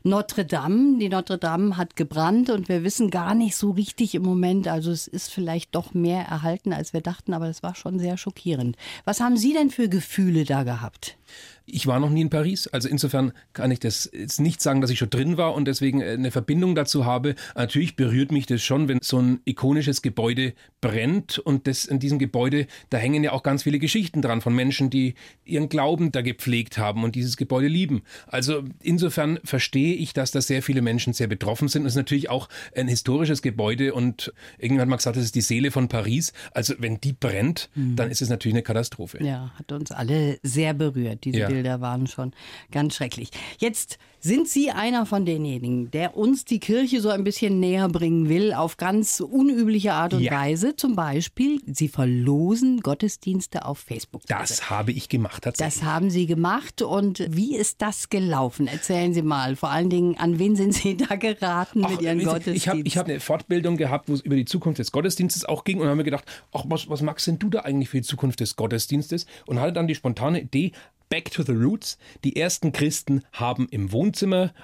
Notre 0.05 0.45
Dame, 0.45 0.99
die 0.99 1.09
Notre 1.09 1.39
Dame 1.39 1.77
hat 1.77 1.97
gebrannt 1.97 2.51
und 2.51 2.69
wir 2.69 2.85
wissen 2.85 3.11
gar 3.11 3.35
nicht 3.35 3.57
so 3.57 3.73
richtig 3.73 4.15
im 4.15 4.23
Moment. 4.23 4.69
Also 4.69 4.93
es 4.93 5.09
ist 5.09 5.33
vielleicht 5.33 5.75
doch 5.75 5.93
mehr 5.93 6.25
erhalten, 6.25 6.73
als 6.73 6.93
wir 6.93 7.01
dachten, 7.01 7.35
aber 7.35 7.49
es 7.49 7.65
war 7.65 7.75
schon 7.75 7.99
sehr 7.99 8.17
schockierend. 8.17 8.77
Was 9.05 9.21
haben 9.21 9.37
Sie 9.37 9.53
denn 9.53 9.71
für 9.71 9.88
Gefühle 9.89 10.45
da 10.45 10.63
gehabt? 10.63 11.18
Ich 11.67 11.87
war 11.87 12.01
noch 12.01 12.11
nie 12.11 12.23
in 12.23 12.31
Paris, 12.31 12.67
also 12.67 12.89
insofern 12.89 13.33
kann 13.53 13.71
ich 13.71 13.79
das 13.79 14.11
jetzt 14.13 14.41
nicht 14.41 14.63
sagen, 14.63 14.81
dass 14.81 14.91
ich 14.91 14.99
schon 14.99 15.11
drin 15.11 15.37
war 15.37 15.55
und 15.55 15.67
deswegen 15.67 16.01
äh, 16.01 16.13
eine 16.13 16.31
Verbindung 16.31 16.75
dazu 16.75 17.05
habe. 17.05 17.35
Natürlich 17.55 17.97
berührt 17.97 18.33
mich 18.33 18.47
das 18.47 18.63
schon, 18.63 18.89
wenn 18.89 19.01
so 19.03 19.19
ein 19.19 19.41
ikonisches 19.45 20.01
Gebäude 20.01 20.55
brennt 20.81 21.39
und 21.39 21.67
das 21.67 21.85
in 21.85 21.99
diesem 21.99 22.19
Gebäude, 22.19 22.67
da 22.91 22.99
hängen 22.99 23.23
ja 23.23 23.33
auch 23.33 23.43
ganz 23.43 23.65
viele 23.65 23.79
Geschichten 23.79 24.23
dran 24.23 24.41
von 24.41 24.55
Menschen, 24.55 24.91
die 24.91 25.15
ihren 25.45 25.69
Glauben 25.69 26.13
da 26.13 26.23
gepflegt 26.23 26.79
haben 26.79 27.05
und 27.05 27.15
dieses 27.15 27.37
Gebäude 27.37 27.69
lieben. 27.69 28.03
Also 28.27 28.63
insofern 28.83 29.39
verstehe 29.45 29.95
ich, 29.95 30.13
dass 30.13 30.31
da 30.31 30.41
sehr 30.41 30.63
viele 30.63 30.83
Menschen 30.83 31.13
sehr 31.13 31.27
betroffen 31.27 31.69
sind. 31.69 31.85
Es 31.85 31.93
ist 31.93 31.97
natürlich 31.97 32.31
auch 32.31 32.49
ein 32.75 32.89
historisches 32.89 33.43
Gebäude 33.43 33.93
und 33.93 34.33
irgendwann 34.59 34.83
hat 34.83 34.89
man 34.89 34.97
gesagt, 34.99 35.17
das 35.17 35.25
ist 35.25 35.35
die 35.35 35.41
Seele 35.41 35.71
von 35.71 35.89
Paris. 35.89 36.33
Also 36.53 36.75
wenn 36.79 37.01
die 37.01 37.13
brennt, 37.13 37.69
mhm. 37.75 37.97
dann 37.97 38.11
ist 38.11 38.23
es 38.23 38.29
natürlich 38.29 38.55
eine 38.55 38.63
Katastrophe. 38.63 39.23
Ja, 39.23 39.53
hat 39.59 39.73
uns 39.73 39.91
alle 39.91 40.39
sehr 40.43 40.75
berührt. 40.75 41.18
Diese 41.25 41.41
ja. 41.41 41.49
Bilder 41.49 41.81
waren 41.81 42.07
schon 42.07 42.33
ganz 42.71 42.95
schrecklich. 42.97 43.31
Jetzt 43.59 43.99
sind 44.21 44.49
Sie 44.49 44.71
einer 44.71 45.07
von 45.07 45.25
denjenigen, 45.25 45.91
der 45.91 46.17
uns 46.17 46.45
die 46.45 46.61
Kirche 46.61 47.01
so 47.01 47.09
ein 47.11 47.25
bisschen 47.25 47.61
näher 47.61 47.89
bringen 47.89 48.29
will, 48.29 48.53
auf 48.53 48.77
ganz 48.77 49.21
unübliche 49.21 49.93
Art 49.93 50.15
und 50.15 50.23
ja. 50.23 50.33
Weise? 50.33 50.77
Zum 50.77 50.97
Beispiel, 50.97 51.61
Sie 51.67 51.89
verlosen 51.89 52.81
Gottesdienste 52.81 53.65
auf 53.65 53.79
Facebook. 53.79 54.23
Das 54.27 54.71
habe 54.71 54.93
ich 54.93 55.09
gemacht, 55.09 55.45
tatsächlich. 55.45 55.81
Das 55.81 55.89
haben 55.89 56.11
Sie 56.11 56.27
gemacht. 56.27 56.83
Und 56.83 57.25
wie 57.31 57.57
ist 57.57 57.81
das 57.83 58.09
gelaufen? 58.09 58.67
Erzählen 58.67 59.15
Sie 59.15 59.23
mal. 59.23 59.57
Vor 59.57 59.71
allen 59.71 59.91
Dingen, 59.91 60.17
an 60.17 60.39
wen 60.39 60.57
sind 60.57 60.75
Sie 60.75 60.97
da 60.97 61.17
geraten 61.17 61.85
ach, 61.85 61.91
mit 61.91 62.03
Ihren 62.03 62.23
Gottesdiensten? 62.25 62.87
Ich 62.87 62.97
habe 62.97 63.09
hab 63.09 63.09
eine 63.09 63.21
Fortbildung 63.21 63.77
gehabt, 63.77 64.09
wo 64.09 64.15
es 64.15 64.21
über 64.21 64.37
die 64.37 64.45
Zukunft 64.45 64.79
des 64.79 64.93
Gottesdienstes 64.93 65.45
auch 65.45 65.65
ging. 65.65 65.79
Und 65.81 65.87
habe 65.87 65.97
mir 65.97 66.05
gedacht, 66.05 66.25
ach, 66.53 66.65
was, 66.67 66.89
was 66.89 67.03
magst 67.03 67.27
denn 67.27 67.39
du 67.39 67.49
da 67.49 67.61
eigentlich 67.61 67.89
für 67.89 67.99
die 67.99 68.07
Zukunft 68.07 68.41
des 68.41 68.57
Gottesdienstes? 68.57 69.27
Und 69.47 69.61
hatte 69.61 69.73
dann 69.73 69.87
die 69.87 69.95
spontane 69.95 70.41
Idee, 70.41 70.73
Back 71.09 71.31
to 71.31 71.43
the 71.43 71.53
Roots. 71.53 71.99
Die 72.25 72.37
ersten 72.37 72.73
Christen 72.73 73.23
haben 73.33 73.67
im 73.71 73.93
Wohnzimmer, 73.93 74.08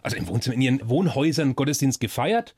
also 0.02 0.16
im 0.16 0.28
Wohnzimmer, 0.28 0.54
in 0.54 0.62
ihren 0.62 0.88
Wohnhäusern 0.88 1.56
Gottesdienst 1.56 2.00
gefeiert. 2.00 2.54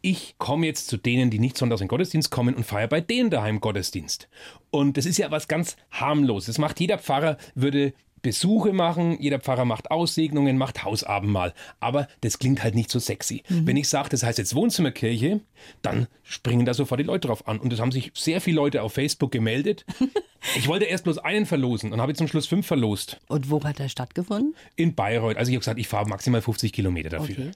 Ich 0.00 0.36
komme 0.38 0.66
jetzt 0.66 0.86
zu 0.86 0.96
denen, 0.96 1.30
die 1.30 1.40
nicht 1.40 1.58
sonntags 1.58 1.80
in 1.80 1.88
Gottesdienst 1.88 2.30
kommen 2.30 2.54
und 2.54 2.64
feiere 2.64 2.86
bei 2.86 3.00
denen 3.00 3.30
daheim 3.30 3.60
Gottesdienst. 3.60 4.28
Und 4.70 4.96
das 4.96 5.06
ist 5.06 5.18
ja 5.18 5.30
was 5.30 5.48
ganz 5.48 5.76
harmloses. 5.90 6.46
Das 6.46 6.58
macht 6.58 6.78
jeder 6.78 6.98
Pfarrer, 6.98 7.36
würde 7.54 7.94
Besuche 8.22 8.72
machen, 8.72 9.20
jeder 9.20 9.40
Pfarrer 9.40 9.64
macht 9.64 9.90
Aussegnungen, 9.90 10.58
macht 10.58 10.84
Hausabendmahl. 10.84 11.54
Aber 11.80 12.08
das 12.20 12.38
klingt 12.38 12.62
halt 12.62 12.74
nicht 12.74 12.90
so 12.90 12.98
sexy. 12.98 13.42
Mhm. 13.48 13.66
Wenn 13.66 13.76
ich 13.76 13.88
sage, 13.88 14.08
das 14.08 14.22
heißt 14.22 14.38
jetzt 14.38 14.54
Wohnzimmerkirche, 14.54 15.40
dann 15.82 16.08
springen 16.22 16.64
da 16.64 16.74
sofort 16.74 17.00
die 17.00 17.04
Leute 17.04 17.28
drauf 17.28 17.46
an. 17.46 17.58
Und 17.58 17.72
es 17.72 17.80
haben 17.80 17.92
sich 17.92 18.12
sehr 18.14 18.40
viele 18.40 18.56
Leute 18.56 18.82
auf 18.82 18.92
Facebook 18.92 19.30
gemeldet. 19.30 19.84
ich 20.56 20.68
wollte 20.68 20.84
erst 20.84 21.04
bloß 21.04 21.18
einen 21.18 21.46
verlosen 21.46 21.92
und 21.92 22.00
habe 22.00 22.14
zum 22.14 22.28
Schluss 22.28 22.46
fünf 22.46 22.66
verlost. 22.66 23.20
Und 23.28 23.50
wo 23.50 23.62
hat 23.62 23.80
er 23.80 23.88
stattgefunden? 23.88 24.54
In 24.76 24.94
Bayreuth. 24.94 25.36
Also 25.36 25.50
ich 25.50 25.56
habe 25.56 25.60
gesagt, 25.60 25.78
ich 25.78 25.88
fahre 25.88 26.08
maximal 26.08 26.40
50 26.40 26.72
Kilometer 26.72 27.10
dafür. 27.10 27.36
Okay. 27.36 27.50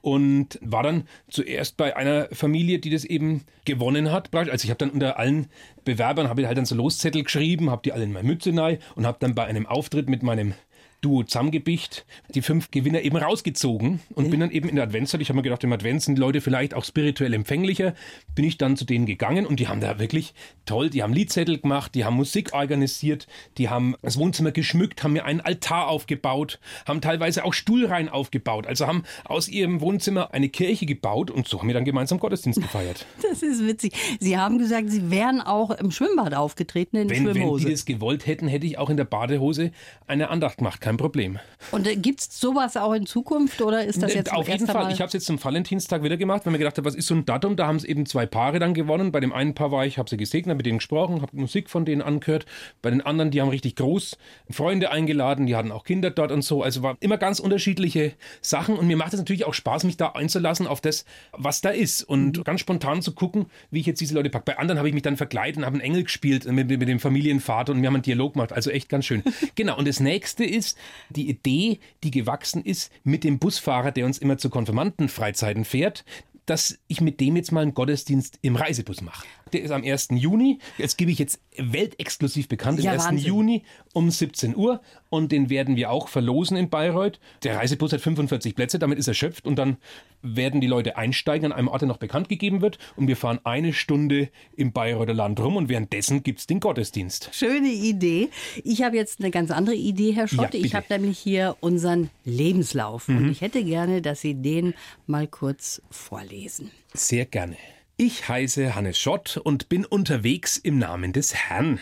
Und 0.00 0.58
war 0.62 0.82
dann 0.82 1.08
zuerst 1.28 1.76
bei 1.76 1.96
einer 1.96 2.28
Familie, 2.32 2.78
die 2.78 2.90
das 2.90 3.04
eben 3.04 3.44
gewonnen 3.64 4.12
hat. 4.12 4.34
Also 4.34 4.64
ich 4.64 4.70
habe 4.70 4.78
dann 4.78 4.90
unter 4.90 5.18
allen 5.18 5.46
Bewerbern, 5.84 6.28
habe 6.28 6.40
ich 6.40 6.46
halt 6.46 6.58
dann 6.58 6.66
so 6.66 6.74
Loszettel 6.74 7.22
geschrieben, 7.22 7.70
habe 7.70 7.82
die 7.84 7.92
alle 7.92 8.04
in 8.04 8.12
meine 8.12 8.26
Mütze 8.26 8.56
rein 8.56 8.78
und 8.94 9.06
habe 9.06 9.18
dann 9.20 9.34
bei 9.34 9.44
einem 9.44 9.66
Auftritt 9.66 10.08
mit 10.08 10.22
meinem 10.22 10.54
Duo 11.00 11.22
zusammengebicht, 11.22 12.04
die 12.34 12.42
fünf 12.42 12.70
Gewinner 12.70 13.02
eben 13.02 13.16
rausgezogen 13.16 14.00
und 14.14 14.30
bin 14.30 14.40
dann 14.40 14.50
eben 14.50 14.68
in 14.68 14.76
der 14.76 14.84
Adventszeit, 14.84 15.20
ich 15.20 15.28
habe 15.28 15.36
mir 15.36 15.42
gedacht, 15.42 15.62
im 15.64 15.72
Advent 15.72 16.02
sind 16.02 16.16
die 16.16 16.20
Leute 16.20 16.40
vielleicht 16.40 16.74
auch 16.74 16.84
spirituell 16.84 17.32
empfänglicher, 17.34 17.94
bin 18.34 18.44
ich 18.44 18.58
dann 18.58 18.76
zu 18.76 18.84
denen 18.84 19.06
gegangen 19.06 19.46
und 19.46 19.60
die 19.60 19.68
haben 19.68 19.80
da 19.80 19.98
wirklich 19.98 20.34
toll, 20.66 20.90
die 20.90 21.02
haben 21.02 21.12
Liedzettel 21.12 21.58
gemacht, 21.58 21.94
die 21.94 22.04
haben 22.04 22.14
Musik 22.14 22.52
organisiert, 22.52 23.26
die 23.58 23.68
haben 23.68 23.94
das 24.02 24.18
Wohnzimmer 24.18 24.50
geschmückt, 24.50 25.04
haben 25.04 25.12
mir 25.12 25.24
einen 25.24 25.40
Altar 25.40 25.88
aufgebaut, 25.88 26.58
haben 26.86 27.00
teilweise 27.00 27.44
auch 27.44 27.52
Stuhlreihen 27.54 28.08
aufgebaut, 28.08 28.66
also 28.66 28.86
haben 28.86 29.04
aus 29.24 29.48
ihrem 29.48 29.80
Wohnzimmer 29.80 30.32
eine 30.34 30.48
Kirche 30.48 30.86
gebaut 30.86 31.30
und 31.30 31.46
so 31.46 31.60
haben 31.60 31.68
wir 31.68 31.74
dann 31.74 31.84
gemeinsam 31.84 32.18
Gottesdienst 32.18 32.60
gefeiert. 32.60 33.06
Das 33.28 33.42
ist 33.42 33.64
witzig. 33.64 33.92
Sie 34.20 34.36
haben 34.38 34.58
gesagt, 34.58 34.90
Sie 34.90 35.10
wären 35.10 35.40
auch 35.40 35.70
im 35.70 35.90
Schwimmbad 35.90 36.34
aufgetreten 36.34 36.96
in 36.96 37.10
Wenn, 37.10 37.26
wenn 37.26 37.34
Schwimmhose. 37.34 37.66
die 37.66 37.72
es 37.72 37.84
gewollt 37.84 38.26
hätten, 38.26 38.48
hätte 38.48 38.66
ich 38.66 38.78
auch 38.78 38.90
in 38.90 38.96
der 38.96 39.04
Badehose 39.04 39.70
eine 40.06 40.30
Andacht 40.30 40.58
gemacht, 40.58 40.80
kein 40.88 40.96
Problem. 40.96 41.38
Und 41.70 41.86
äh, 41.86 41.96
gibt 41.96 42.20
es 42.20 42.40
sowas 42.40 42.76
auch 42.78 42.94
in 42.94 43.04
Zukunft 43.04 43.60
oder 43.60 43.84
ist 43.84 44.02
das 44.02 44.14
jetzt 44.14 44.32
Auf 44.32 44.48
jeden 44.48 44.66
Fall. 44.66 44.84
Mal? 44.84 44.92
Ich 44.92 45.00
habe 45.00 45.08
es 45.08 45.12
jetzt 45.12 45.26
zum 45.26 45.42
Valentinstag 45.42 46.02
wieder 46.02 46.16
gemacht, 46.16 46.46
weil 46.46 46.52
mir 46.52 46.58
gedacht 46.58 46.78
habe, 46.78 46.86
was 46.86 46.94
ist 46.94 47.08
so 47.08 47.14
ein 47.14 47.26
Datum? 47.26 47.56
Da 47.56 47.66
haben 47.66 47.76
es 47.76 47.84
eben 47.84 48.06
zwei 48.06 48.24
Paare 48.24 48.58
dann 48.58 48.72
gewonnen. 48.72 49.12
Bei 49.12 49.20
dem 49.20 49.32
einen 49.34 49.54
Paar 49.54 49.70
war 49.70 49.84
ich, 49.84 49.98
habe 49.98 50.08
sie 50.08 50.16
gesegnet, 50.16 50.56
mit 50.56 50.64
denen 50.64 50.78
gesprochen, 50.78 51.20
habe 51.20 51.36
Musik 51.36 51.68
von 51.68 51.84
denen 51.84 52.00
angehört. 52.00 52.46
Bei 52.80 52.90
den 52.90 53.02
anderen, 53.02 53.30
die 53.30 53.42
haben 53.42 53.50
richtig 53.50 53.76
groß 53.76 54.16
Freunde 54.50 54.90
eingeladen, 54.90 55.46
die 55.46 55.56
hatten 55.56 55.72
auch 55.72 55.84
Kinder 55.84 56.10
dort 56.10 56.32
und 56.32 56.40
so. 56.40 56.62
Also 56.62 56.82
war 56.82 56.96
immer 57.00 57.18
ganz 57.18 57.38
unterschiedliche 57.38 58.14
Sachen. 58.40 58.76
Und 58.76 58.86
mir 58.86 58.96
macht 58.96 59.12
es 59.12 59.18
natürlich 59.18 59.44
auch 59.44 59.54
Spaß, 59.54 59.84
mich 59.84 59.98
da 59.98 60.08
einzulassen 60.10 60.66
auf 60.66 60.80
das, 60.80 61.04
was 61.32 61.60
da 61.60 61.68
ist. 61.68 62.02
Und 62.02 62.42
ganz 62.46 62.60
spontan 62.60 63.02
zu 63.02 63.12
gucken, 63.12 63.46
wie 63.70 63.80
ich 63.80 63.86
jetzt 63.86 64.00
diese 64.00 64.14
Leute 64.14 64.30
packe. 64.30 64.44
Bei 64.46 64.58
anderen 64.58 64.78
habe 64.78 64.88
ich 64.88 64.94
mich 64.94 65.02
dann 65.02 65.18
verkleidet 65.18 65.58
und 65.58 65.66
habe 65.66 65.74
einen 65.74 65.82
Engel 65.82 66.04
gespielt 66.04 66.50
mit, 66.50 66.68
mit 66.68 66.88
dem 66.88 67.00
Familienvater 67.00 67.72
und 67.72 67.82
wir 67.82 67.88
haben 67.88 67.96
einen 67.96 68.02
Dialog 68.02 68.32
gemacht. 68.32 68.54
Also 68.54 68.70
echt 68.70 68.88
ganz 68.88 69.04
schön. 69.04 69.22
genau. 69.54 69.76
Und 69.76 69.86
das 69.86 70.00
nächste 70.00 70.44
ist 70.44 70.77
die 71.10 71.28
Idee, 71.28 71.80
die 72.04 72.10
gewachsen 72.10 72.64
ist 72.64 72.92
mit 73.04 73.24
dem 73.24 73.38
Busfahrer, 73.38 73.92
der 73.92 74.06
uns 74.06 74.18
immer 74.18 74.38
zu 74.38 74.50
Konfirmandenfreizeiten 74.50 75.64
fährt 75.64 76.04
dass 76.48 76.78
ich 76.88 77.00
mit 77.00 77.20
dem 77.20 77.36
jetzt 77.36 77.52
mal 77.52 77.60
einen 77.60 77.74
Gottesdienst 77.74 78.38
im 78.40 78.56
Reisebus 78.56 79.02
mache. 79.02 79.26
Der 79.52 79.62
ist 79.62 79.70
am 79.70 79.82
1. 79.82 80.08
Juni. 80.12 80.58
Jetzt 80.76 80.98
gebe 80.98 81.10
ich 81.10 81.18
jetzt 81.18 81.40
weltexklusiv 81.56 82.48
bekannt, 82.48 82.80
Ja, 82.80 82.92
am 82.92 82.98
1. 82.98 83.06
Wahnsinn. 83.06 83.26
Juni 83.26 83.62
um 83.92 84.10
17 84.10 84.56
Uhr. 84.56 84.80
Und 85.10 85.32
den 85.32 85.48
werden 85.48 85.76
wir 85.76 85.90
auch 85.90 86.08
verlosen 86.08 86.56
in 86.56 86.68
Bayreuth. 86.68 87.18
Der 87.42 87.56
Reisebus 87.56 87.92
hat 87.92 88.00
45 88.00 88.54
Plätze, 88.54 88.78
damit 88.78 88.98
ist 88.98 89.08
erschöpft. 89.08 89.46
Und 89.46 89.56
dann 89.56 89.78
werden 90.22 90.60
die 90.60 90.66
Leute 90.66 90.96
einsteigen 90.96 91.46
an 91.46 91.52
einem 91.52 91.68
Ort, 91.68 91.82
der 91.82 91.88
noch 91.88 91.96
bekannt 91.96 92.28
gegeben 92.28 92.60
wird. 92.60 92.78
Und 92.96 93.08
wir 93.08 93.16
fahren 93.16 93.40
eine 93.44 93.72
Stunde 93.72 94.28
im 94.56 94.72
Bayreuther 94.72 95.14
Land 95.14 95.40
rum. 95.40 95.56
Und 95.56 95.68
währenddessen 95.68 96.22
gibt 96.22 96.40
es 96.40 96.46
den 96.46 96.60
Gottesdienst. 96.60 97.30
Schöne 97.32 97.68
Idee. 97.68 98.28
Ich 98.64 98.82
habe 98.82 98.96
jetzt 98.96 99.20
eine 99.20 99.30
ganz 99.30 99.50
andere 99.50 99.76
Idee, 99.76 100.12
Herr 100.12 100.28
Schott. 100.28 100.54
Ja, 100.54 100.60
ich 100.60 100.74
habe 100.74 100.86
nämlich 100.90 101.18
hier 101.18 101.56
unseren 101.60 102.10
Lebenslauf. 102.24 103.08
Und 103.08 103.30
ich 103.30 103.40
hätte 103.40 103.64
gerne, 103.64 104.02
dass 104.02 104.20
Sie 104.20 104.34
den 104.34 104.74
mal 105.06 105.26
kurz 105.26 105.80
vorlesen. 105.90 106.70
Sehr 106.94 107.24
gerne. 107.24 107.56
Ich 108.00 108.28
heiße 108.28 108.76
Hannes 108.76 108.96
Schott 108.96 109.38
und 109.38 109.68
bin 109.68 109.84
unterwegs 109.84 110.56
im 110.56 110.78
Namen 110.78 111.12
des 111.12 111.34
Herrn. 111.34 111.80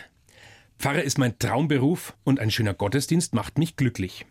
Pfarrer 0.78 1.02
ist 1.02 1.18
mein 1.18 1.38
Traumberuf 1.38 2.16
und 2.24 2.40
ein 2.40 2.50
schöner 2.50 2.72
Gottesdienst 2.72 3.34
macht 3.34 3.58
mich 3.58 3.76
glücklich. 3.76 4.24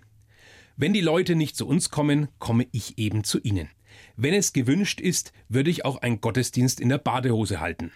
Wenn 0.78 0.94
die 0.94 1.02
Leute 1.02 1.36
nicht 1.36 1.56
zu 1.56 1.68
uns 1.68 1.92
kommen, 1.92 2.28
komme 2.40 2.66
ich 2.72 2.98
eben 2.98 3.24
zu 3.24 3.40
ihnen. 3.40 3.70
Wenn 4.16 4.34
es 4.34 4.52
gewünscht 4.52 5.00
ist, 5.00 5.32
würde 5.48 5.70
ich 5.70 5.86
auch 5.86 5.98
einen 5.98 6.22
Gottesdienst 6.22 6.80
in 6.80 6.90
der 6.90 6.98
Badehose 6.98 7.60
halten. 7.60 7.92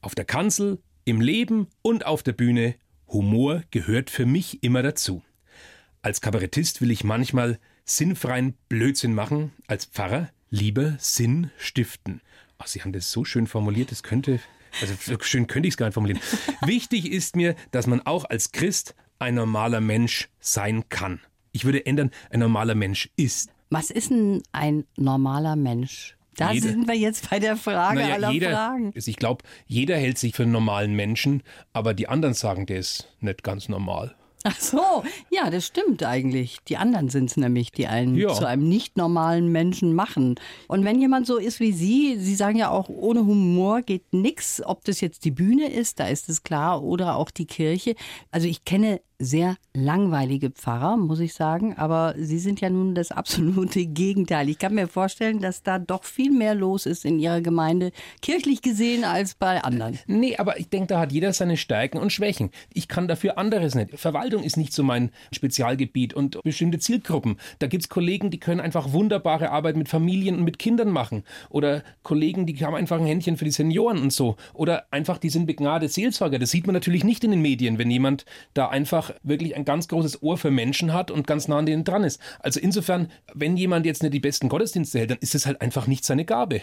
Auf 0.00 0.14
der 0.14 0.24
Kanzel, 0.24 0.80
im 1.04 1.20
Leben 1.20 1.66
und 1.82 2.06
auf 2.06 2.22
der 2.22 2.34
Bühne, 2.34 2.76
Humor 3.08 3.64
gehört 3.72 4.10
für 4.10 4.26
mich 4.26 4.62
immer 4.62 4.84
dazu. 4.84 5.24
Als 6.02 6.20
Kabarettist 6.20 6.80
will 6.80 6.92
ich 6.92 7.02
manchmal 7.02 7.58
sinnfreien 7.84 8.54
Blödsinn 8.68 9.12
machen, 9.12 9.50
als 9.66 9.86
Pfarrer 9.86 10.30
lieber 10.50 10.94
Sinn 11.00 11.50
stiften. 11.58 12.20
Ach, 12.58 12.66
Sie 12.66 12.82
haben 12.82 12.92
das 12.92 13.10
so 13.10 13.24
schön 13.24 13.46
formuliert, 13.46 13.90
das 13.92 14.02
könnte, 14.02 14.40
also 14.80 14.94
so 15.00 15.16
schön 15.20 15.46
könnte 15.46 15.68
ich 15.68 15.74
es 15.74 15.76
gar 15.76 15.86
nicht 15.86 15.94
formulieren. 15.94 16.20
Wichtig 16.66 17.10
ist 17.10 17.36
mir, 17.36 17.54
dass 17.70 17.86
man 17.86 18.04
auch 18.04 18.24
als 18.24 18.52
Christ 18.52 18.94
ein 19.20 19.34
normaler 19.34 19.80
Mensch 19.80 20.28
sein 20.40 20.88
kann. 20.88 21.20
Ich 21.52 21.64
würde 21.64 21.86
ändern, 21.86 22.10
ein 22.30 22.40
normaler 22.40 22.74
Mensch 22.74 23.10
ist. 23.16 23.50
Was 23.70 23.90
ist 23.90 24.10
denn 24.10 24.42
ein 24.52 24.84
normaler 24.96 25.56
Mensch? 25.56 26.16
Da 26.36 26.52
Jeder. 26.52 26.68
sind 26.68 26.86
wir 26.86 26.94
jetzt 26.94 27.30
bei 27.30 27.40
der 27.40 27.56
Frage 27.56 27.98
Naja, 28.00 28.14
aller 28.14 28.30
jeder, 28.30 28.50
Fragen. 28.52 28.92
ich 28.94 29.16
glaube, 29.16 29.44
jeder 29.66 29.96
hält 29.96 30.18
sich 30.18 30.36
für 30.36 30.44
einen 30.44 30.52
normalen 30.52 30.94
Menschen, 30.94 31.42
aber 31.72 31.94
die 31.94 32.08
anderen 32.08 32.34
sagen, 32.34 32.66
der 32.66 32.78
ist 32.78 33.08
nicht 33.20 33.42
ganz 33.42 33.68
normal. 33.68 34.14
Ach 34.44 34.58
so, 34.60 35.02
ja, 35.30 35.50
das 35.50 35.66
stimmt 35.66 36.02
eigentlich. 36.04 36.58
Die 36.68 36.76
anderen 36.76 37.08
sind 37.08 37.28
es 37.30 37.36
nämlich, 37.36 37.72
die 37.72 37.88
einen 37.88 38.14
Ja. 38.14 38.32
zu 38.32 38.46
einem 38.46 38.68
nicht 38.68 38.96
normalen 38.96 39.50
Menschen 39.50 39.94
machen. 39.94 40.36
Und 40.68 40.84
wenn 40.84 41.00
jemand 41.00 41.26
so 41.26 41.38
ist 41.38 41.58
wie 41.58 41.72
Sie, 41.72 42.16
Sie 42.18 42.36
sagen 42.36 42.56
ja 42.56 42.70
auch, 42.70 42.88
ohne 42.88 43.20
Humor 43.26 43.82
geht 43.82 44.12
nix. 44.12 44.62
Ob 44.64 44.84
das 44.84 45.00
jetzt 45.00 45.24
die 45.24 45.32
Bühne 45.32 45.68
ist, 45.70 45.98
da 45.98 46.06
ist 46.06 46.28
es 46.28 46.44
klar, 46.44 46.82
oder 46.82 47.16
auch 47.16 47.30
die 47.30 47.46
Kirche. 47.46 47.96
Also 48.30 48.46
ich 48.46 48.64
kenne 48.64 49.00
sehr 49.18 49.56
langweilige 49.74 50.50
Pfarrer, 50.50 50.96
muss 50.96 51.20
ich 51.20 51.34
sagen, 51.34 51.74
aber 51.76 52.14
Sie 52.16 52.38
sind 52.38 52.60
ja 52.60 52.70
nun 52.70 52.94
das 52.94 53.10
absolute 53.10 53.86
Gegenteil. 53.86 54.48
Ich 54.48 54.58
kann 54.58 54.74
mir 54.74 54.88
vorstellen, 54.88 55.40
dass 55.40 55.62
da 55.62 55.78
doch 55.78 56.04
viel 56.04 56.30
mehr 56.30 56.54
los 56.54 56.86
ist 56.86 57.04
in 57.04 57.18
Ihrer 57.18 57.40
Gemeinde, 57.40 57.90
kirchlich 58.22 58.62
gesehen, 58.62 59.04
als 59.04 59.34
bei 59.34 59.62
anderen. 59.62 59.98
Nee, 60.06 60.36
aber 60.36 60.58
ich 60.58 60.68
denke, 60.68 60.88
da 60.88 61.00
hat 61.00 61.12
jeder 61.12 61.32
seine 61.32 61.56
Stärken 61.56 61.98
und 61.98 62.12
Schwächen. 62.12 62.50
Ich 62.72 62.88
kann 62.88 63.08
dafür 63.08 63.38
anderes 63.38 63.74
nicht. 63.74 63.98
Verwaltung 63.98 64.42
ist 64.42 64.56
nicht 64.56 64.72
so 64.72 64.82
mein 64.82 65.10
Spezialgebiet 65.32 66.14
und 66.14 66.40
bestimmte 66.42 66.78
Zielgruppen. 66.78 67.38
Da 67.58 67.66
gibt's 67.66 67.88
Kollegen, 67.88 68.30
die 68.30 68.40
können 68.40 68.60
einfach 68.60 68.92
wunderbare 68.92 69.50
Arbeit 69.50 69.76
mit 69.76 69.88
Familien 69.88 70.36
und 70.36 70.44
mit 70.44 70.58
Kindern 70.58 70.90
machen. 70.90 71.24
Oder 71.50 71.82
Kollegen, 72.02 72.46
die 72.46 72.56
haben 72.64 72.74
einfach 72.74 72.98
ein 72.98 73.06
Händchen 73.06 73.36
für 73.36 73.44
die 73.44 73.50
Senioren 73.50 73.98
und 73.98 74.12
so. 74.12 74.36
Oder 74.54 74.86
einfach, 74.92 75.18
die 75.18 75.30
sind 75.30 75.46
begnadete 75.46 75.92
Seelsorger. 75.92 76.38
Das 76.38 76.50
sieht 76.50 76.66
man 76.66 76.74
natürlich 76.74 77.04
nicht 77.04 77.24
in 77.24 77.32
den 77.32 77.42
Medien, 77.42 77.78
wenn 77.78 77.90
jemand 77.90 78.24
da 78.54 78.68
einfach 78.68 79.07
wirklich 79.22 79.56
ein 79.56 79.64
ganz 79.64 79.88
großes 79.88 80.22
Ohr 80.22 80.38
für 80.38 80.50
Menschen 80.50 80.92
hat 80.92 81.10
und 81.10 81.26
ganz 81.26 81.48
nah 81.48 81.58
an 81.58 81.66
denen 81.66 81.84
dran 81.84 82.04
ist. 82.04 82.20
Also 82.40 82.60
insofern, 82.60 83.10
wenn 83.34 83.56
jemand 83.56 83.86
jetzt 83.86 84.02
nicht 84.02 84.14
die 84.14 84.20
besten 84.20 84.48
Gottesdienste 84.48 84.98
hält, 84.98 85.10
dann 85.10 85.18
ist 85.20 85.34
es 85.34 85.46
halt 85.46 85.60
einfach 85.60 85.86
nicht 85.86 86.04
seine 86.04 86.24
Gabe 86.24 86.60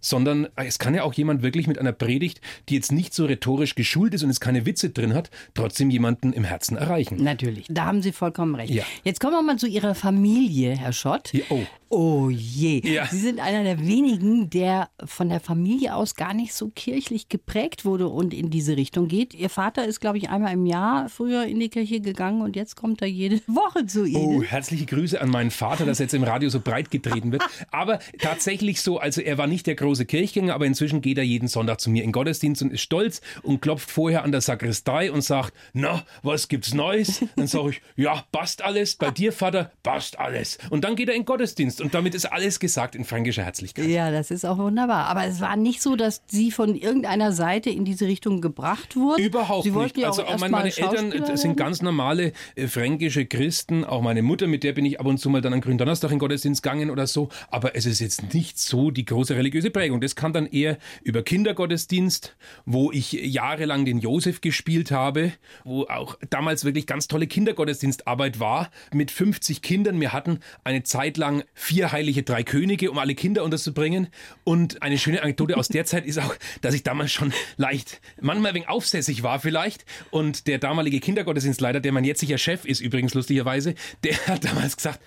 sondern 0.00 0.48
es 0.56 0.78
kann 0.78 0.94
ja 0.94 1.02
auch 1.02 1.14
jemand 1.14 1.42
wirklich 1.42 1.66
mit 1.66 1.78
einer 1.78 1.92
Predigt, 1.92 2.40
die 2.68 2.74
jetzt 2.74 2.92
nicht 2.92 3.14
so 3.14 3.26
rhetorisch 3.26 3.74
geschult 3.74 4.14
ist 4.14 4.22
und 4.22 4.30
es 4.30 4.40
keine 4.40 4.66
Witze 4.66 4.90
drin 4.90 5.14
hat, 5.14 5.30
trotzdem 5.54 5.90
jemanden 5.90 6.32
im 6.32 6.44
Herzen 6.44 6.76
erreichen. 6.76 7.22
Natürlich, 7.22 7.66
da 7.68 7.86
haben 7.86 8.02
Sie 8.02 8.12
vollkommen 8.12 8.54
recht. 8.54 8.72
Ja. 8.72 8.84
Jetzt 9.04 9.20
kommen 9.20 9.34
wir 9.34 9.42
mal 9.42 9.56
zu 9.56 9.66
Ihrer 9.66 9.94
Familie, 9.94 10.76
Herr 10.76 10.92
Schott. 10.92 11.32
Ja, 11.32 11.44
oh. 11.50 11.64
Oh 11.88 12.30
je. 12.30 12.80
Ja. 12.84 13.06
Sie 13.06 13.18
sind 13.20 13.38
einer 13.38 13.62
der 13.62 13.78
wenigen, 13.78 14.50
der 14.50 14.88
von 15.04 15.28
der 15.28 15.38
Familie 15.38 15.94
aus 15.94 16.16
gar 16.16 16.34
nicht 16.34 16.52
so 16.52 16.68
kirchlich 16.68 17.28
geprägt 17.28 17.84
wurde 17.84 18.08
und 18.08 18.34
in 18.34 18.50
diese 18.50 18.76
Richtung 18.76 19.06
geht. 19.06 19.34
Ihr 19.34 19.48
Vater 19.48 19.84
ist, 19.86 20.00
glaube 20.00 20.18
ich, 20.18 20.28
einmal 20.28 20.52
im 20.52 20.66
Jahr 20.66 21.08
früher 21.08 21.44
in 21.44 21.60
die 21.60 21.68
Kirche 21.68 22.00
gegangen 22.00 22.42
und 22.42 22.56
jetzt 22.56 22.74
kommt 22.74 23.02
er 23.02 23.08
jede 23.08 23.36
Woche 23.46 23.86
zu 23.86 24.04
Ihnen. 24.04 24.40
Oh, 24.40 24.42
herzliche 24.42 24.84
Grüße 24.84 25.20
an 25.20 25.30
meinen 25.30 25.52
Vater, 25.52 25.86
dass 25.86 26.00
jetzt 26.00 26.12
im 26.12 26.24
Radio 26.24 26.48
so 26.48 26.58
breit 26.58 26.90
getreten 26.90 27.30
wird. 27.30 27.44
Aber 27.70 28.00
tatsächlich 28.18 28.80
so, 28.80 28.98
also 28.98 29.20
er 29.20 29.38
war 29.38 29.46
nicht 29.46 29.68
der 29.68 29.76
große 29.76 29.85
Kirchgänger, 29.94 30.54
aber 30.54 30.66
inzwischen 30.66 31.00
geht 31.00 31.18
er 31.18 31.24
jeden 31.24 31.48
Sonntag 31.48 31.80
zu 31.80 31.90
mir 31.90 32.04
in 32.04 32.12
Gottesdienst 32.12 32.62
und 32.62 32.72
ist 32.72 32.82
stolz 32.82 33.20
und 33.42 33.60
klopft 33.60 33.90
vorher 33.90 34.22
an 34.22 34.32
der 34.32 34.40
Sakristei 34.40 35.10
und 35.10 35.22
sagt, 35.22 35.52
na, 35.72 36.04
was 36.22 36.48
gibt's 36.48 36.74
Neues? 36.74 37.24
Dann 37.36 37.46
sage 37.46 37.70
ich, 37.70 37.82
ja, 37.96 38.24
passt 38.32 38.62
alles. 38.62 38.96
Bei 38.96 39.10
dir, 39.10 39.32
Vater, 39.32 39.72
passt 39.82 40.18
alles. 40.18 40.58
Und 40.70 40.84
dann 40.84 40.96
geht 40.96 41.08
er 41.08 41.14
in 41.14 41.24
Gottesdienst 41.24 41.80
und 41.80 41.94
damit 41.94 42.14
ist 42.14 42.26
alles 42.26 42.60
gesagt 42.60 42.94
in 42.94 43.04
fränkischer 43.04 43.42
Herzlichkeit. 43.42 43.86
Ja, 43.86 44.10
das 44.10 44.30
ist 44.30 44.44
auch 44.44 44.58
wunderbar. 44.58 45.06
Aber 45.06 45.24
es 45.24 45.40
war 45.40 45.56
nicht 45.56 45.82
so, 45.82 45.96
dass 45.96 46.22
Sie 46.26 46.50
von 46.50 46.74
irgendeiner 46.74 47.32
Seite 47.32 47.70
in 47.70 47.84
diese 47.84 48.06
Richtung 48.06 48.40
gebracht 48.40 48.96
wurden. 48.96 49.22
Überhaupt 49.22 49.64
Sie 49.64 49.74
wollten 49.74 50.00
nicht. 50.00 50.02
Ja 50.02 50.08
Also 50.08 50.22
auch 50.22 50.26
auch 50.26 50.32
erst 50.32 50.40
meine, 50.40 50.52
meine 50.52 50.76
Eltern 50.76 51.36
sind 51.36 51.56
ganz 51.56 51.82
normale 51.82 52.32
äh, 52.54 52.66
fränkische 52.66 53.26
Christen. 53.26 53.84
Auch 53.84 54.02
meine 54.02 54.22
Mutter, 54.22 54.46
mit 54.46 54.62
der 54.64 54.72
bin 54.72 54.84
ich 54.84 55.00
ab 55.00 55.06
und 55.06 55.18
zu 55.18 55.30
mal 55.30 55.40
dann 55.40 55.52
an 55.52 55.60
Gründonnerstag 55.60 56.10
in 56.10 56.18
Gottesdienst 56.18 56.62
gegangen 56.62 56.90
oder 56.90 57.06
so. 57.06 57.28
Aber 57.50 57.76
es 57.76 57.86
ist 57.86 58.00
jetzt 58.00 58.34
nicht 58.34 58.58
so 58.58 58.90
die 58.90 59.04
große 59.04 59.34
religiöse 59.36 59.70
Prägung. 59.76 60.00
Das 60.00 60.16
kann 60.16 60.32
dann 60.32 60.46
eher 60.46 60.78
über 61.02 61.22
Kindergottesdienst, 61.22 62.34
wo 62.64 62.90
ich 62.92 63.12
jahrelang 63.12 63.84
den 63.84 63.98
Josef 63.98 64.40
gespielt 64.40 64.90
habe, 64.90 65.32
wo 65.64 65.82
auch 65.82 66.16
damals 66.30 66.64
wirklich 66.64 66.86
ganz 66.86 67.08
tolle 67.08 67.26
Kindergottesdienstarbeit 67.26 68.40
war 68.40 68.70
mit 68.94 69.10
50 69.10 69.60
Kindern. 69.60 70.00
Wir 70.00 70.14
hatten 70.14 70.40
eine 70.64 70.82
Zeit 70.82 71.18
lang 71.18 71.44
vier 71.52 71.92
heilige 71.92 72.22
drei 72.22 72.42
Könige, 72.42 72.90
um 72.90 72.96
alle 72.96 73.14
Kinder 73.14 73.44
unterzubringen. 73.44 74.08
Und 74.44 74.80
eine 74.80 74.96
schöne 74.96 75.22
Anekdote 75.22 75.58
aus 75.58 75.68
der 75.68 75.84
Zeit 75.84 76.06
ist 76.06 76.20
auch, 76.20 76.34
dass 76.62 76.72
ich 76.72 76.82
damals 76.82 77.12
schon 77.12 77.34
leicht, 77.58 78.00
manchmal 78.18 78.54
wenig 78.54 78.70
aufsässig 78.70 79.22
war 79.22 79.40
vielleicht. 79.40 79.84
Und 80.10 80.46
der 80.46 80.56
damalige 80.56 81.00
Kindergottesdienstleiter, 81.00 81.80
der 81.80 81.92
mein 81.92 82.04
jetziger 82.04 82.38
Chef 82.38 82.64
ist, 82.64 82.80
übrigens 82.80 83.12
lustigerweise, 83.12 83.74
der 84.04 84.16
hat 84.26 84.42
damals 84.42 84.78
gesagt, 84.78 85.00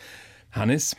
Hannes, 0.52 0.96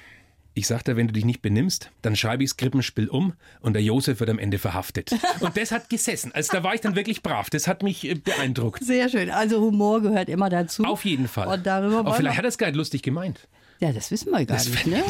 Ich 0.52 0.66
sagte, 0.66 0.96
wenn 0.96 1.06
du 1.06 1.12
dich 1.12 1.24
nicht 1.24 1.42
benimmst, 1.42 1.90
dann 2.02 2.16
schreibe 2.16 2.42
ich 2.42 2.50
das 2.50 2.56
Krippenspiel 2.56 3.08
um 3.08 3.34
und 3.60 3.74
der 3.74 3.82
Josef 3.82 4.18
wird 4.18 4.30
am 4.30 4.38
Ende 4.38 4.58
verhaftet. 4.58 5.12
Und 5.40 5.56
das 5.56 5.70
hat 5.70 5.88
gesessen. 5.88 6.32
Also 6.34 6.52
da 6.52 6.64
war 6.64 6.74
ich 6.74 6.80
dann 6.80 6.96
wirklich 6.96 7.22
brav. 7.22 7.50
Das 7.50 7.68
hat 7.68 7.82
mich 7.84 8.04
äh, 8.04 8.14
beeindruckt. 8.14 8.84
Sehr 8.84 9.08
schön. 9.08 9.30
Also 9.30 9.60
Humor 9.60 10.02
gehört 10.02 10.28
immer 10.28 10.50
dazu. 10.50 10.82
Auf 10.84 11.04
jeden 11.04 11.28
Fall. 11.28 11.46
Und 11.46 11.66
darüber 11.66 12.00
Aber 12.00 12.14
vielleicht 12.14 12.36
hat 12.36 12.44
er 12.44 12.48
es 12.48 12.58
gar 12.58 12.66
nicht 12.66 12.76
lustig 12.76 13.02
gemeint. 13.02 13.46
Ja, 13.80 13.92
das 13.92 14.10
wissen 14.10 14.30
wir 14.30 14.44
gar 14.44 14.58
Das 14.58 14.68
nicht. 14.68 14.86
Ne? 14.86 15.02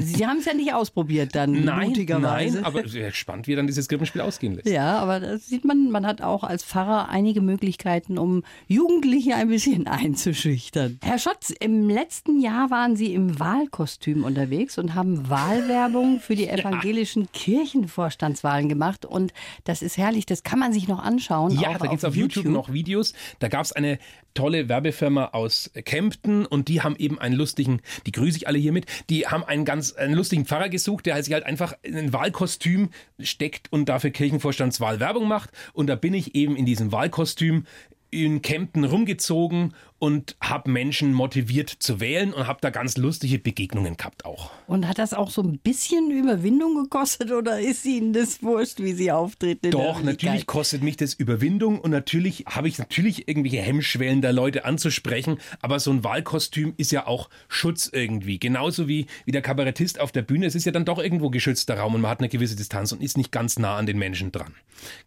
Sie 0.00 0.26
haben 0.26 0.38
es 0.38 0.46
ja 0.46 0.54
nicht 0.54 0.72
ausprobiert 0.72 1.34
dann, 1.34 1.64
Nein, 1.64 1.92
nein, 2.06 2.64
aber 2.64 2.82
spannend, 3.12 3.46
wie 3.46 3.54
dann 3.54 3.66
dieses 3.66 3.88
Krippenspiel 3.88 4.22
ausgehen 4.22 4.54
lässt. 4.54 4.66
Ja, 4.68 4.98
aber 4.98 5.20
das 5.20 5.46
sieht 5.46 5.66
man, 5.66 5.90
man 5.90 6.06
hat 6.06 6.22
auch 6.22 6.42
als 6.42 6.64
Pfarrer 6.64 7.10
einige 7.10 7.42
Möglichkeiten, 7.42 8.16
um 8.16 8.42
Jugendliche 8.68 9.34
ein 9.34 9.48
bisschen 9.48 9.86
einzuschüchtern. 9.86 10.98
Herr 11.02 11.18
Schotz, 11.18 11.50
im 11.50 11.90
letzten 11.90 12.40
Jahr 12.40 12.70
waren 12.70 12.96
Sie 12.96 13.12
im 13.12 13.38
Wahlkostüm 13.38 14.24
unterwegs 14.24 14.78
und 14.78 14.94
haben 14.94 15.28
Wahlwerbung 15.28 16.18
für 16.20 16.36
die 16.36 16.48
evangelischen 16.48 17.30
Kirchenvorstandswahlen 17.32 18.70
gemacht. 18.70 19.04
Und 19.04 19.34
das 19.64 19.82
ist 19.82 19.98
herrlich, 19.98 20.24
das 20.24 20.42
kann 20.42 20.58
man 20.58 20.72
sich 20.72 20.88
noch 20.88 21.02
anschauen. 21.02 21.50
Ja, 21.50 21.76
da 21.76 21.86
gibt 21.86 21.98
es 21.98 22.04
auf 22.04 22.16
YouTube. 22.16 22.46
noch 22.46 22.72
Videos. 22.72 23.12
Da 23.40 23.48
gab 23.48 23.62
es 23.64 23.72
eine 23.72 23.98
tolle 24.36 24.68
Werbefirma 24.68 25.30
aus 25.32 25.70
Kempten 25.84 26.46
und 26.46 26.68
die 26.68 26.82
haben 26.82 26.94
eben 26.96 27.18
einen 27.18 27.34
lustigen, 27.34 27.80
die 28.06 28.12
grüße 28.12 28.36
ich 28.36 28.46
alle 28.46 28.58
hiermit, 28.58 28.86
die 29.10 29.26
haben 29.26 29.42
einen 29.42 29.64
ganz 29.64 29.92
einen 29.92 30.14
lustigen 30.14 30.46
Pfarrer 30.46 30.68
gesucht, 30.68 31.06
der 31.06 31.20
sich 31.22 31.34
halt 31.34 31.44
einfach 31.44 31.74
in 31.82 31.96
ein 31.96 32.12
Wahlkostüm 32.12 32.90
steckt 33.18 33.72
und 33.72 33.88
dafür 33.88 34.10
Kirchenvorstandswahl 34.10 35.00
Werbung 35.00 35.26
macht. 35.26 35.50
Und 35.72 35.88
da 35.88 35.96
bin 35.96 36.14
ich 36.14 36.34
eben 36.34 36.54
in 36.54 36.66
diesem 36.66 36.92
Wahlkostüm 36.92 37.64
in 38.10 38.40
Kempten 38.42 38.84
rumgezogen 38.84 39.74
und 39.98 40.36
habe 40.40 40.70
Menschen 40.70 41.14
motiviert 41.14 41.70
zu 41.70 42.00
wählen 42.00 42.34
und 42.34 42.46
habe 42.46 42.58
da 42.60 42.70
ganz 42.70 42.96
lustige 42.98 43.38
Begegnungen 43.38 43.96
gehabt 43.96 44.26
auch. 44.26 44.50
Und 44.66 44.86
hat 44.86 44.98
das 44.98 45.14
auch 45.14 45.30
so 45.30 45.42
ein 45.42 45.58
bisschen 45.58 46.10
Überwindung 46.10 46.74
gekostet 46.74 47.32
oder 47.32 47.60
ist 47.60 47.84
Ihnen 47.86 48.12
das 48.12 48.42
wurscht, 48.42 48.80
wie 48.80 48.92
Sie 48.92 49.10
auftreten? 49.10 49.70
Doch, 49.70 50.02
natürlich 50.02 50.46
kostet 50.46 50.82
mich 50.82 50.96
das 50.96 51.14
Überwindung 51.14 51.80
und 51.80 51.90
natürlich 51.90 52.44
habe 52.46 52.68
ich 52.68 52.78
natürlich 52.78 53.26
irgendwelche 53.26 53.62
Hemmschwellen, 53.62 54.20
da 54.20 54.30
Leute 54.30 54.66
anzusprechen, 54.66 55.38
aber 55.62 55.80
so 55.80 55.90
ein 55.90 56.04
Wahlkostüm 56.04 56.74
ist 56.76 56.92
ja 56.92 57.06
auch 57.06 57.30
Schutz 57.48 57.88
irgendwie. 57.90 58.38
Genauso 58.38 58.88
wie, 58.88 59.06
wie 59.24 59.32
der 59.32 59.42
Kabarettist 59.42 59.98
auf 59.98 60.12
der 60.12 60.22
Bühne. 60.22 60.46
Es 60.46 60.54
ist 60.54 60.66
ja 60.66 60.72
dann 60.72 60.84
doch 60.84 60.98
irgendwo 60.98 61.30
geschützter 61.30 61.78
Raum 61.78 61.94
und 61.94 62.02
man 62.02 62.10
hat 62.10 62.20
eine 62.20 62.28
gewisse 62.28 62.56
Distanz 62.56 62.92
und 62.92 63.02
ist 63.02 63.16
nicht 63.16 63.32
ganz 63.32 63.58
nah 63.58 63.76
an 63.76 63.86
den 63.86 63.98
Menschen 63.98 64.30
dran. 64.30 64.54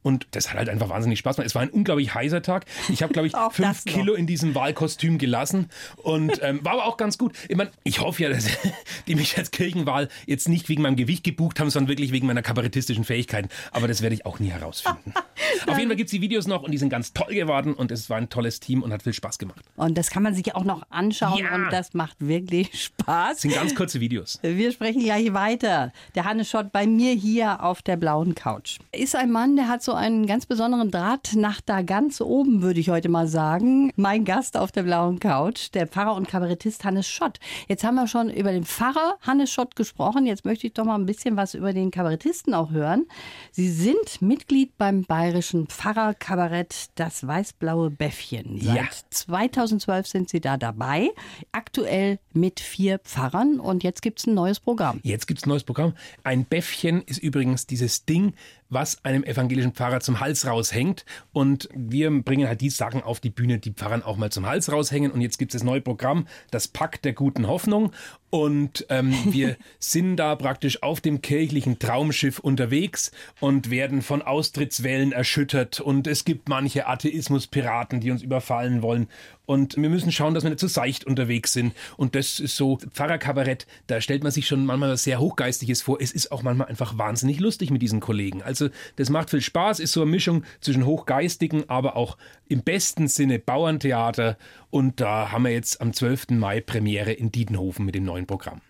Und 0.02 0.28
das 0.32 0.50
hat 0.50 0.58
halt 0.58 0.70
einfach 0.70 0.90
wahnsinnig 0.90 1.20
Spaß 1.20 1.36
gemacht. 1.36 1.48
Es 1.48 1.56
war 1.56 1.62
ein 1.62 1.70
unglaublich 1.70 2.14
heißer 2.14 2.42
Tag. 2.42 2.66
Ich 2.92 3.04
habe, 3.04 3.14
glaube 3.14 3.28
ich, 3.28 3.34
fünf. 3.52 3.86
Kilo 3.86 4.14
in 4.14 4.26
diesem 4.26 4.56
Wahlkostüm 4.56 4.79
gelassen 5.18 5.70
und 5.98 6.40
ähm, 6.42 6.64
war 6.64 6.74
aber 6.74 6.86
auch 6.86 6.98
ganz 6.98 7.18
gut. 7.18 7.36
Ich 7.48 7.56
meine, 7.56 7.72
ich 7.84 8.00
hoffe 8.00 8.24
ja, 8.24 8.30
dass 8.30 8.48
die 9.08 9.16
mich 9.16 9.38
als 9.38 9.52
Kirchenwahl 9.52 10.10
jetzt 10.26 10.50
nicht 10.50 10.70
wegen 10.70 10.82
meinem 10.82 10.96
Gewicht 10.96 11.24
gebucht 11.24 11.60
haben, 11.60 11.70
sondern 11.70 11.90
wirklich 11.90 12.12
wegen 12.12 12.28
meiner 12.28 12.42
kabarettistischen 12.42 13.04
Fähigkeiten. 13.04 13.50
Aber 13.72 13.88
das 13.88 14.02
werde 14.02 14.16
ich 14.16 14.26
auch 14.26 14.40
nie 14.40 14.50
herausfinden. 14.50 15.14
Auf 15.68 15.78
jeden 15.78 15.90
Fall 15.90 15.96
gibt 15.98 16.08
es 16.08 16.12
die 16.12 16.22
Videos 16.22 16.48
noch 16.48 16.64
und 16.64 16.72
die 16.72 16.78
sind 16.78 16.90
ganz 16.90 17.14
toll 17.14 17.34
geworden 17.34 17.74
und 17.74 17.92
es 17.92 18.10
war 18.10 18.18
ein 18.18 18.30
tolles 18.30 18.60
Team 18.60 18.84
und 18.84 18.92
hat 18.94 19.04
viel 19.04 19.14
Spaß 19.14 19.38
gemacht. 19.38 19.60
Und 19.76 19.98
das 19.98 20.10
kann 20.10 20.24
man 20.24 20.34
sich 20.34 20.56
auch 20.56 20.64
noch 20.64 20.84
anschauen 20.90 21.40
Ja. 21.40 21.56
und 21.56 21.70
das 21.72 21.94
macht 21.94 22.16
wirklich 22.20 22.70
Spaß. 22.84 23.30
Das 23.34 23.42
sind 23.42 23.54
ganz 23.56 23.76
kurze 23.76 24.00
Videos. 24.00 24.40
Wir 24.42 24.72
sprechen 24.72 25.02
gleich 25.04 25.34
weiter. 25.34 25.92
Der 26.16 26.26
Hannes 26.26 26.50
Schott 26.50 26.72
bei 26.72 26.88
mir 26.88 27.14
hier 27.14 27.64
auf 27.64 27.82
der 27.82 27.98
blauen 27.98 28.36
Couch. 28.36 28.78
Ist 28.92 29.16
ein 29.16 29.32
Mann, 29.32 29.56
der 29.56 29.68
hat 29.68 29.82
so 29.84 29.94
einen 29.94 30.28
ganz 30.28 30.46
besonderen 30.46 30.92
Draht 30.92 31.32
nach 31.36 31.62
da 31.62 31.82
ganz 31.82 32.22
oben, 32.22 32.62
würde 32.62 32.80
ich 32.80 32.90
heute 32.90 33.10
mal 33.10 33.28
sagen. 33.28 33.92
Mein 33.96 34.26
Gast 34.26 34.58
auf 34.58 34.72
der 34.72 34.84
blauen 34.84 35.20
Couch, 35.20 35.70
der 35.74 35.88
Pfarrer 35.88 36.16
und 36.16 36.28
Kabarettist 36.28 36.84
Hannes 36.84 37.08
Schott. 37.08 37.40
Jetzt 37.68 37.84
haben 37.84 37.96
wir 37.96 38.08
schon 38.08 38.30
über 38.30 38.52
den 38.52 38.64
Pfarrer 38.66 39.16
Hannes 39.22 39.52
Schott 39.52 39.76
gesprochen. 39.76 40.26
Jetzt 40.26 40.46
möchte 40.46 40.68
ich 40.68 40.74
doch 40.74 40.86
mal 40.86 40.96
ein 40.96 41.06
bisschen 41.06 41.36
was 41.38 41.54
über 41.54 41.74
den 41.74 41.92
Kabarettisten 41.92 42.54
auch 42.54 42.72
hören. 42.72 43.06
Sie 43.52 43.70
sind 43.70 44.22
Mitglied 44.22 44.78
beim 44.78 45.04
bayerischen 45.04 45.39
Pfarrerkabarett 45.68 46.88
Das 46.96 47.26
Weiß-Blaue 47.26 47.90
Bäffchen. 47.90 48.60
Seit 48.62 48.76
Ja. 48.76 48.84
2012 49.10 50.08
sind 50.08 50.30
Sie 50.30 50.42
da 50.42 50.58
dabei. 50.58 51.10
Aktuell 51.52 52.20
mit 52.34 52.60
vier 52.60 53.00
Pfarrern 53.00 53.60
und 53.60 53.84
jetzt 53.84 54.02
gibt 54.02 54.20
es 54.20 54.28
ein 54.28 54.34
neues 54.34 54.60
Programm. 54.60 55.00
Jetzt 55.04 55.28
gibt 55.28 55.40
es 55.40 55.46
ein 55.46 55.50
neues 55.50 55.64
Programm. 55.64 55.94
Ein 56.24 56.46
Bäffchen 56.46 57.02
ist 57.04 57.18
übrigens 57.20 57.68
dieses 57.68 58.06
Ding, 58.06 58.34
was 58.70 59.04
einem 59.04 59.24
evangelischen 59.24 59.74
Pfarrer 59.74 60.00
zum 60.00 60.20
Hals 60.20 60.46
raushängt. 60.46 61.06
Und 61.34 61.70
wir 61.74 62.10
bringen 62.22 62.48
halt 62.48 62.62
die 62.62 62.70
Sachen 62.70 63.02
auf 63.02 63.20
die 63.20 63.30
Bühne, 63.30 63.60
die 63.60 63.72
Pfarrern 63.72 64.04
auch 64.04 64.18
mal 64.18 64.32
zum 64.32 64.46
Hals 64.46 64.72
raushängen. 64.72 65.12
Und 65.12 65.22
jetzt 65.22 65.38
gibt 65.38 65.54
es 65.54 65.60
das 65.60 65.66
neue 65.66 65.82
Programm, 65.82 66.28
das 66.52 66.68
Pakt 66.68 67.06
der 67.06 67.14
guten 67.14 67.48
Hoffnung. 67.48 67.92
Und 68.30 68.86
ähm, 68.90 69.14
wir 69.32 69.58
sind 69.80 70.18
da 70.18 70.36
praktisch 70.36 70.84
auf 70.84 71.02
dem 71.02 71.22
kirchlichen 71.22 71.80
Traumschiff 71.80 72.40
unterwegs 72.40 73.12
und 73.40 73.70
werden 73.70 74.02
von 74.02 74.22
Austrittswellen 74.22 75.12
erschüttert. 75.12 75.80
Und 75.80 76.08
es 76.08 76.26
gibt 76.26 76.50
manche 76.50 76.88
Atheismuspiraten, 76.88 78.00
die 78.00 78.12
uns 78.12 78.22
überfallen 78.22 78.82
wollen. 78.82 79.08
Und 79.50 79.78
wir 79.78 79.90
müssen 79.90 80.12
schauen, 80.12 80.36
dass 80.36 80.44
wir 80.44 80.52
nicht 80.52 80.60
zu 80.60 80.68
seicht 80.68 81.06
unterwegs 81.06 81.54
sind. 81.54 81.74
Und 81.98 82.14
das 82.14 82.40
ist 82.40 82.56
so 82.56 82.78
Pfarrerkabarett, 82.94 83.66
da 83.88 84.00
stellt 84.00 84.22
man 84.22 84.32
sich 84.32 84.46
schon 84.46 84.64
manchmal 84.64 84.92
was 84.92 85.04
sehr 85.04 85.20
Hochgeistiges 85.20 85.82
vor. 85.82 85.98
Es 86.00 86.12
ist 86.12 86.32
auch 86.32 86.44
manchmal 86.44 86.68
einfach 86.68 87.00
wahnsinnig 87.00 87.40
lustig 87.40 87.72
mit 87.72 87.82
diesen 87.82 88.00
Kollegen. 88.00 88.44
Also 88.44 88.70
das 88.98 89.10
macht 89.10 89.32
viel 89.32 89.42
Spaß, 89.42 89.80
ist 89.80 89.94
so 89.94 90.04
eine 90.04 90.12
Mischung 90.12 90.44
zwischen 90.62 90.86
Hochgeistigen, 90.86 91.68
aber 91.68 91.96
auch 91.96 92.16
im 92.48 92.62
besten 92.62 93.08
Sinne 93.08 93.40
Bauerntheater. 93.40 94.38
Und 94.70 95.02
da 95.02 95.32
haben 95.32 95.46
wir 95.46 95.52
jetzt 95.52 95.82
am 95.82 95.94
12. 95.94 96.30
Mai 96.30 96.62
Premiere 96.62 97.14
in 97.14 97.32
Diedenhofen 97.32 97.88
mit 97.88 97.96
dem 97.96 98.04
neuen 98.04 98.28
Programm. 98.28 98.62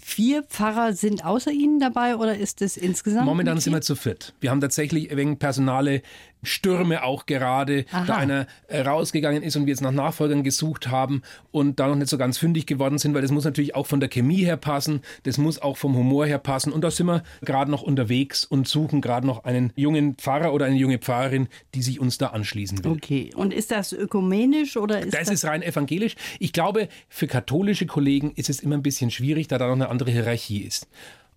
Vier 0.00 0.44
Pfarrer 0.44 0.92
sind 0.92 1.24
außer 1.24 1.50
Ihnen 1.50 1.80
dabei 1.80 2.16
oder 2.16 2.36
ist 2.36 2.62
es 2.62 2.76
insgesamt? 2.76 3.26
Momentan 3.26 3.58
sind 3.58 3.72
wir 3.72 3.80
zu 3.80 3.96
viert. 3.96 4.32
Wir 4.40 4.50
haben 4.50 4.60
tatsächlich 4.60 5.14
wegen 5.16 5.38
personale 5.38 6.02
Stürme 6.42 7.02
auch 7.02 7.26
gerade, 7.26 7.84
Aha. 7.90 8.04
da 8.06 8.16
einer 8.16 8.46
äh, 8.68 8.80
rausgegangen 8.80 9.42
ist 9.42 9.56
und 9.56 9.66
wir 9.66 9.72
jetzt 9.72 9.80
nach 9.80 9.92
Nachfolgern 9.92 10.42
gesucht 10.42 10.88
haben 10.88 11.22
und 11.50 11.80
da 11.80 11.88
noch 11.88 11.96
nicht 11.96 12.08
so 12.08 12.18
ganz 12.18 12.38
fündig 12.38 12.66
geworden 12.66 12.98
sind, 12.98 13.14
weil 13.14 13.22
das 13.22 13.30
muss 13.30 13.44
natürlich 13.44 13.74
auch 13.74 13.86
von 13.86 14.00
der 14.00 14.08
Chemie 14.08 14.44
her 14.44 14.56
passen, 14.56 15.02
das 15.24 15.38
muss 15.38 15.60
auch 15.60 15.76
vom 15.76 15.96
Humor 15.96 16.26
her 16.26 16.38
passen 16.38 16.72
und 16.72 16.82
da 16.82 16.90
sind 16.90 17.06
wir 17.06 17.22
gerade 17.42 17.70
noch 17.70 17.82
unterwegs 17.82 18.44
und 18.44 18.68
suchen 18.68 19.00
gerade 19.00 19.26
noch 19.26 19.44
einen 19.44 19.72
jungen 19.76 20.16
Pfarrer 20.16 20.52
oder 20.52 20.66
eine 20.66 20.76
junge 20.76 20.98
Pfarrerin, 20.98 21.48
die 21.74 21.82
sich 21.82 22.00
uns 22.00 22.18
da 22.18 22.28
anschließen 22.28 22.84
will. 22.84 22.92
Okay. 22.92 23.30
Und 23.34 23.52
ist 23.52 23.70
das 23.70 23.92
ökumenisch 23.92 24.76
oder 24.76 25.00
ist 25.00 25.14
Das 25.14 25.28
das, 25.28 25.30
ist 25.30 25.44
rein 25.44 25.62
evangelisch. 25.62 26.16
Ich 26.38 26.52
glaube, 26.52 26.88
für 27.08 27.26
katholische 27.26 27.86
Kollegen 27.86 28.32
ist 28.32 28.50
es 28.50 28.60
immer 28.60 28.76
ein 28.76 28.82
bisschen 28.82 29.10
schwierig, 29.10 29.48
da 29.48 29.58
da 29.58 29.66
noch 29.66 29.74
eine 29.74 29.88
andere 29.88 30.10
Hierarchie 30.10 30.60
ist. 30.60 30.88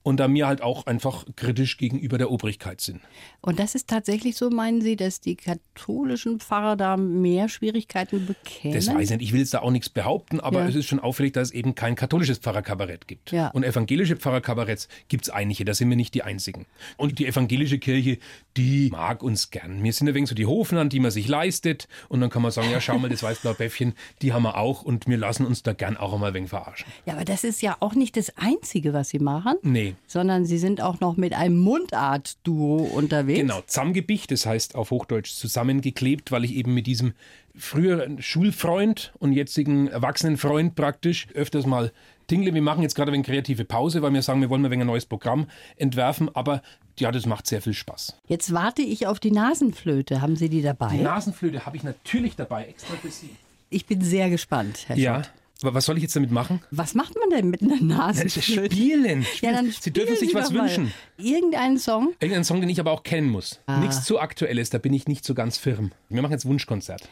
Und 0.04 0.20
da 0.20 0.32
wir 0.34 0.48
halt 0.48 0.62
auch 0.62 0.88
einfach 0.88 1.26
kritisch 1.36 1.78
gegenüber 1.78 2.18
der 2.18 2.32
Obrigkeit 2.32 2.82
sind. 2.82 3.02
und 3.42 3.60
das 3.60 3.76
ist 3.76 3.88
tatsächlich 3.88 4.36
so, 4.36 4.50
meinen 4.50 4.82
Sie, 4.82 4.96
dass 4.96 5.20
die 5.22 5.36
katholischen 5.36 6.40
Pfarrer 6.40 6.76
da 6.76 6.98
mehr 6.98 7.50
Schwierigkeiten 7.50 8.26
bekämen? 8.26 8.74
Das 8.76 8.88
weiß 8.88 9.12
ich 9.12 9.18
nicht. 9.18 9.22
Ich 9.28 9.34
will 9.34 9.40
jetzt 9.42 9.54
da 9.54 9.60
auch 9.60 9.72
nichts 9.72 9.90
behaupten, 9.90 10.40
aber 10.40 10.62
Ja. 10.62 10.68
es 10.70 10.76
ist 10.76 10.88
schon 10.88 11.00
auffällig, 11.00 11.34
dass 11.34 11.50
es 11.50 11.54
eben 11.54 11.76
kein 11.76 11.96
katholisches 11.96 12.40
Pfarrerkabarett 12.40 13.08
gibt. 13.08 13.32
Ja. 13.32 13.50
Und 13.50 13.64
evangelische 13.64 14.16
Pfarrerkabaretts 14.16 14.88
gibt 15.08 15.26
es 15.26 15.30
einige, 15.30 15.66
da 15.66 15.74
sind 15.74 15.90
wir 15.90 15.96
nicht 15.98 16.14
die 16.14 16.24
einzigen. 16.24 16.66
Und 16.98 17.20
die 17.20 17.28
evangelische 17.28 17.78
Kirche, 17.80 18.18
die 18.58 18.90
mag 18.92 19.22
uns 19.24 19.52
gern. 19.52 19.84
Wir 19.84 19.94
sind 19.94 20.08
ein 20.10 20.16
wenig 20.16 20.30
so 20.30 20.36
die 20.36 20.46
Hofnern, 20.46 20.90
die 20.90 21.00
man 21.00 21.12
sich 21.12 21.28
leistet. 21.28 21.88
Und 22.10 22.22
dann 22.22 22.30
kann 22.30 22.42
man 22.42 22.52
sagen, 22.52 22.70
ja, 22.72 22.82
schau 22.82 22.98
mal, 22.98 23.10
das 23.10 23.24
weißblaue 23.24 23.56
Bäffchen, 23.56 23.94
die 24.22 24.34
haben 24.34 24.44
wir 24.44 24.58
auch 24.58 24.82
und 24.82 25.08
wir 25.08 25.18
lassen 25.18 25.46
uns 25.46 25.64
da 25.64 25.74
gern 25.74 25.96
auch 25.98 26.14
einmal 26.14 26.30
ein 26.32 26.34
wenig 26.34 26.50
verarschen. 26.50 26.88
Ja, 27.06 27.14
aber 27.14 27.26
das 27.26 27.44
ist 27.44 27.62
ja 27.62 27.78
auch 27.80 27.94
nicht 27.94 28.18
das 28.18 28.36
Einzige, 28.38 28.94
was 28.94 29.10
Sie 29.10 29.20
machen. 29.20 29.56
Nee. 29.64 29.91
Sondern 30.08 30.46
Sie 30.46 30.58
sind 30.58 30.82
auch 30.82 31.00
noch 31.00 31.18
mit 31.18 31.34
einem 31.34 31.58
Mundart-Duo 31.60 32.78
unterwegs. 32.94 33.40
Genau, 33.40 33.62
zusammengebicht, 33.66 34.32
das 34.32 34.46
heißt 34.46 34.76
auf 34.76 34.92
Hochdeutsch 34.92 35.34
zusammengeklebt, 35.34 36.32
weil 36.32 36.46
ich 36.46 36.54
eben 36.56 36.74
mit 36.74 36.88
diesem 36.88 37.14
früheren 37.56 38.22
Schulfreund 38.22 39.14
und 39.20 39.34
jetzigen 39.34 39.88
Erwachsenenfreund 39.88 40.76
praktisch 40.76 41.28
öfters 41.34 41.66
mal 41.66 41.92
tingle. 42.28 42.54
Wir 42.54 42.62
machen 42.62 42.82
jetzt 42.82 42.96
gerade 42.96 43.12
eine 43.12 43.24
kreative 43.24 43.66
Pause, 43.66 44.02
weil 44.02 44.14
wir 44.14 44.22
sagen, 44.22 44.42
wir 44.42 44.50
wollen 44.50 44.62
mal 44.62 44.72
ein 44.72 44.86
neues 44.86 45.06
Programm 45.06 45.48
entwerfen, 45.76 46.34
aber 46.34 46.62
ja, 46.98 47.12
das 47.12 47.26
macht 47.26 47.48
sehr 47.48 47.62
viel 47.62 47.74
Spaß. 47.74 48.16
Jetzt 48.28 48.54
warte 48.54 48.82
ich 48.82 49.08
auf 49.08 49.20
die 49.20 49.32
Nasenflöte. 49.32 50.22
Haben 50.22 50.36
Sie 50.36 50.50
die 50.50 50.62
dabei? 50.62 50.96
Die 50.96 51.04
Nasenflöte 51.04 51.66
habe 51.66 51.76
ich 51.78 51.84
natürlich 51.84 52.36
dabei, 52.36 52.66
extra 52.66 52.96
für 52.96 53.10
Sie. 53.10 53.30
Ich 53.70 53.86
bin 53.86 54.02
sehr 54.02 54.30
gespannt, 54.30 54.84
Herr 54.88 54.98
Ja, 54.98 55.16
Schott. 55.16 55.26
aber 55.26 55.41
was 55.64 55.86
soll 55.86 55.98
ich 55.98 56.04
jetzt 56.04 56.16
damit 56.16 56.32
machen? 56.32 56.62
Was 56.72 56.94
macht 56.96 57.16
man 57.18 57.30
denn 57.30 57.50
mit 57.50 57.62
einer 57.62 57.82
Nasenflöte? 57.82 58.76
Spielen. 58.76 59.26
Ja, 59.42 59.52
dann 59.52 59.72
Sie 59.72 59.92
dürfen 59.92 60.16
spielen 60.16 60.20
sich 60.20 60.30
Sie 60.30 60.36
was 60.36 60.52
mal. 60.52 60.64
wünschen. 60.64 60.94
Irgendeinen 61.18 61.78
Song? 61.78 62.14
Irgendeinen 62.20 62.44
Song, 62.44 62.62
den 62.62 62.70
ich 62.70 62.80
aber 62.80 62.92
auch 62.92 63.04
kennen 63.04 63.30
muss. 63.30 63.60
Ah. 63.68 63.80
Nichts 63.80 64.04
zu 64.04 64.20
aktuelles, 64.20 64.70
da 64.72 64.78
bin 64.80 64.94
ich 64.94 65.08
nicht 65.08 65.24
so 65.26 65.34
ganz 65.36 65.58
firm. 65.58 65.92
Wir 66.10 66.22
machen 66.22 66.32
jetzt 66.32 66.46
Wunschkonzert. 66.46 67.04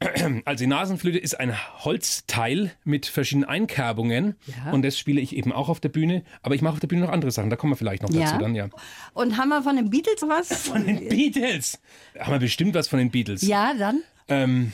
Also 0.46 0.64
die 0.64 0.66
Nasenflöte 0.66 1.18
ist 1.18 1.38
ein 1.38 1.54
Holzteil 1.84 2.72
mit 2.84 3.04
verschiedenen 3.04 3.46
Einkerbungen 3.46 4.34
Ja. 4.64 4.72
und 4.72 4.80
das 4.80 4.98
spiele 4.98 5.20
ich 5.20 5.36
eben 5.36 5.52
auch 5.52 5.68
auf 5.68 5.78
der 5.78 5.90
Bühne. 5.90 6.22
Aber 6.42 6.54
ich 6.54 6.62
mache 6.62 6.72
auf 6.72 6.80
der 6.80 6.86
Bühne 6.86 7.02
noch 7.02 7.12
andere 7.12 7.30
Sachen, 7.30 7.50
da 7.50 7.56
kommen 7.56 7.74
wir 7.74 7.76
vielleicht 7.76 8.02
noch 8.02 8.08
dazu 8.08 8.38
dann, 8.38 8.54
ja. 8.54 8.70
Und 9.12 9.36
haben 9.36 9.50
wir 9.50 9.62
von 9.62 9.76
den 9.76 9.90
Beatles 9.90 10.22
was? 10.22 10.68
Von 10.68 10.86
den 10.86 11.06
Beatles. 11.06 11.78
Haben 12.18 12.32
wir 12.32 12.38
bestimmt 12.38 12.72
was 12.74 12.88
von 12.88 12.98
den 12.98 13.10
Beatles. 13.10 13.42
Ja, 13.42 13.74
dann. 13.78 14.00
Ähm, 14.28 14.72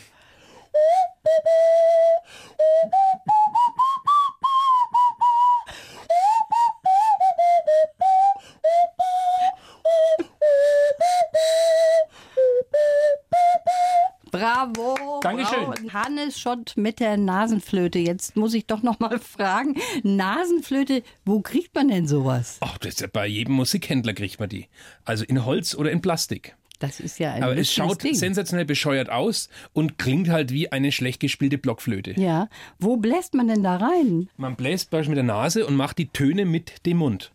Bravo! 14.46 15.20
Dankeschön. 15.22 15.64
Bravo. 15.64 15.92
Hannes 15.92 16.38
Schott 16.38 16.74
mit 16.76 17.00
der 17.00 17.16
Nasenflöte. 17.16 17.98
Jetzt 17.98 18.36
muss 18.36 18.54
ich 18.54 18.64
doch 18.66 18.80
noch 18.80 19.00
mal 19.00 19.18
fragen. 19.18 19.74
Nasenflöte, 20.04 21.02
wo 21.24 21.40
kriegt 21.40 21.74
man 21.74 21.88
denn 21.88 22.06
sowas? 22.06 22.58
Ach, 22.60 22.78
das 22.78 23.00
ist, 23.00 23.12
bei 23.12 23.26
jedem 23.26 23.56
Musikhändler 23.56 24.14
kriegt 24.14 24.38
man 24.38 24.48
die. 24.48 24.68
Also 25.04 25.24
in 25.24 25.44
Holz 25.44 25.74
oder 25.74 25.90
in 25.90 26.00
Plastik. 26.00 26.54
Das 26.78 27.00
ist 27.00 27.18
ja 27.18 27.32
ein 27.32 27.42
Aber 27.42 27.56
es 27.56 27.72
schaut 27.72 28.04
Ding. 28.04 28.14
sensationell 28.14 28.66
bescheuert 28.66 29.10
aus 29.10 29.48
und 29.72 29.98
klingt 29.98 30.28
halt 30.28 30.52
wie 30.52 30.70
eine 30.70 30.92
schlecht 30.92 31.18
gespielte 31.18 31.58
Blockflöte. 31.58 32.12
Ja, 32.20 32.48
wo 32.78 32.98
bläst 32.98 33.34
man 33.34 33.48
denn 33.48 33.64
da 33.64 33.76
rein? 33.78 34.28
Man 34.36 34.54
bläst 34.54 34.90
beispielsweise 34.90 35.10
mit 35.10 35.16
der 35.16 35.24
Nase 35.24 35.66
und 35.66 35.74
macht 35.74 35.98
die 35.98 36.06
Töne 36.06 36.44
mit 36.44 36.86
dem 36.86 36.98
Mund. 36.98 37.32